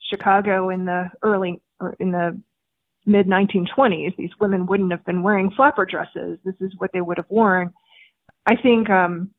[0.01, 2.41] Chicago in the early or in the
[3.07, 4.17] mid 1920s.
[4.17, 6.39] These women wouldn't have been wearing flapper dresses.
[6.45, 7.73] This is what they would have worn."
[8.47, 9.31] I think um,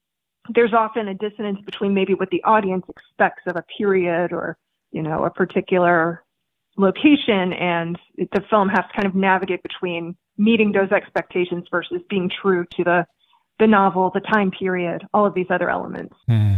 [0.53, 4.57] there's often a dissonance between maybe what the audience expects of a period or
[4.91, 6.23] you know a particular
[6.77, 12.29] location and the film has to kind of navigate between meeting those expectations versus being
[12.29, 13.05] true to the
[13.59, 16.55] the novel the time period all of these other elements Hmm,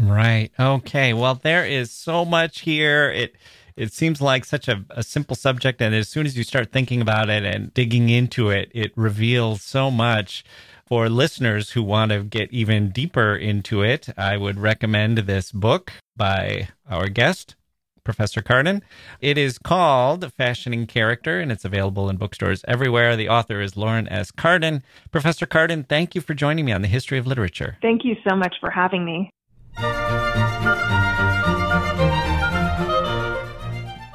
[0.00, 0.50] Right.
[0.58, 1.12] Okay.
[1.12, 3.10] Well, there is so much here.
[3.10, 3.36] It
[3.76, 7.00] it seems like such a, a simple subject, and as soon as you start thinking
[7.00, 10.44] about it and digging into it, it reveals so much.
[10.84, 15.92] For listeners who want to get even deeper into it, I would recommend this book
[16.16, 17.56] by our guest,
[18.04, 18.82] Professor Cardon.
[19.20, 23.16] It is called Fashioning Character, and it's available in bookstores everywhere.
[23.16, 24.30] The author is Lauren S.
[24.30, 24.82] Cardon.
[25.10, 27.76] Professor Cardon, thank you for joining me on the history of literature.
[27.82, 29.30] thank you so much for having me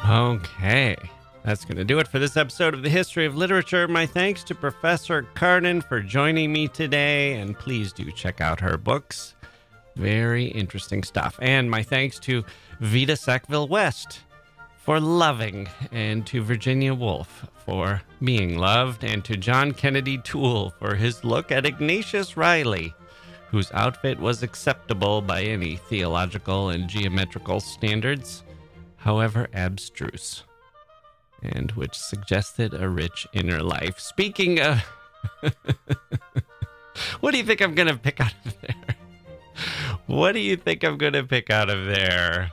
[0.06, 0.96] Okay.
[1.44, 3.88] That's going to do it for this episode of the History of Literature.
[3.88, 8.78] My thanks to Professor Cardon for joining me today, and please do check out her
[8.78, 9.36] books.
[9.96, 11.38] Very interesting stuff.
[11.42, 12.46] And my thanks to
[12.80, 14.22] Vita Sackville West
[14.78, 20.96] for loving, and to Virginia Woolf for being loved, and to John Kennedy Toole for
[20.96, 22.94] his look at Ignatius Reilly,
[23.54, 28.44] whose outfit was acceptable by any theological and geometrical standards,
[28.98, 30.44] however abstruse
[31.44, 34.00] and which suggested a rich inner life.
[34.00, 34.82] Speaking of,
[37.20, 38.96] what do you think I'm going to pick out of there?
[40.08, 42.52] What do you think I'm going to pick out of there?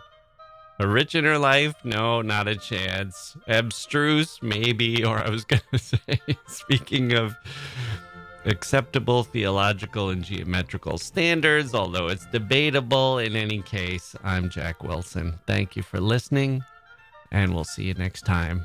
[0.78, 1.74] A rich inner life?
[1.84, 3.36] No, not a chance.
[3.46, 4.38] Abstruse?
[4.42, 5.04] Maybe.
[5.04, 5.98] Or I was going to say,
[6.46, 7.36] speaking of
[8.44, 15.38] acceptable theological and geometrical standards, although it's debatable, in any case, I'm Jacke Wilson.
[15.46, 16.62] Thank you for listening,
[17.30, 18.64] and we'll see you next time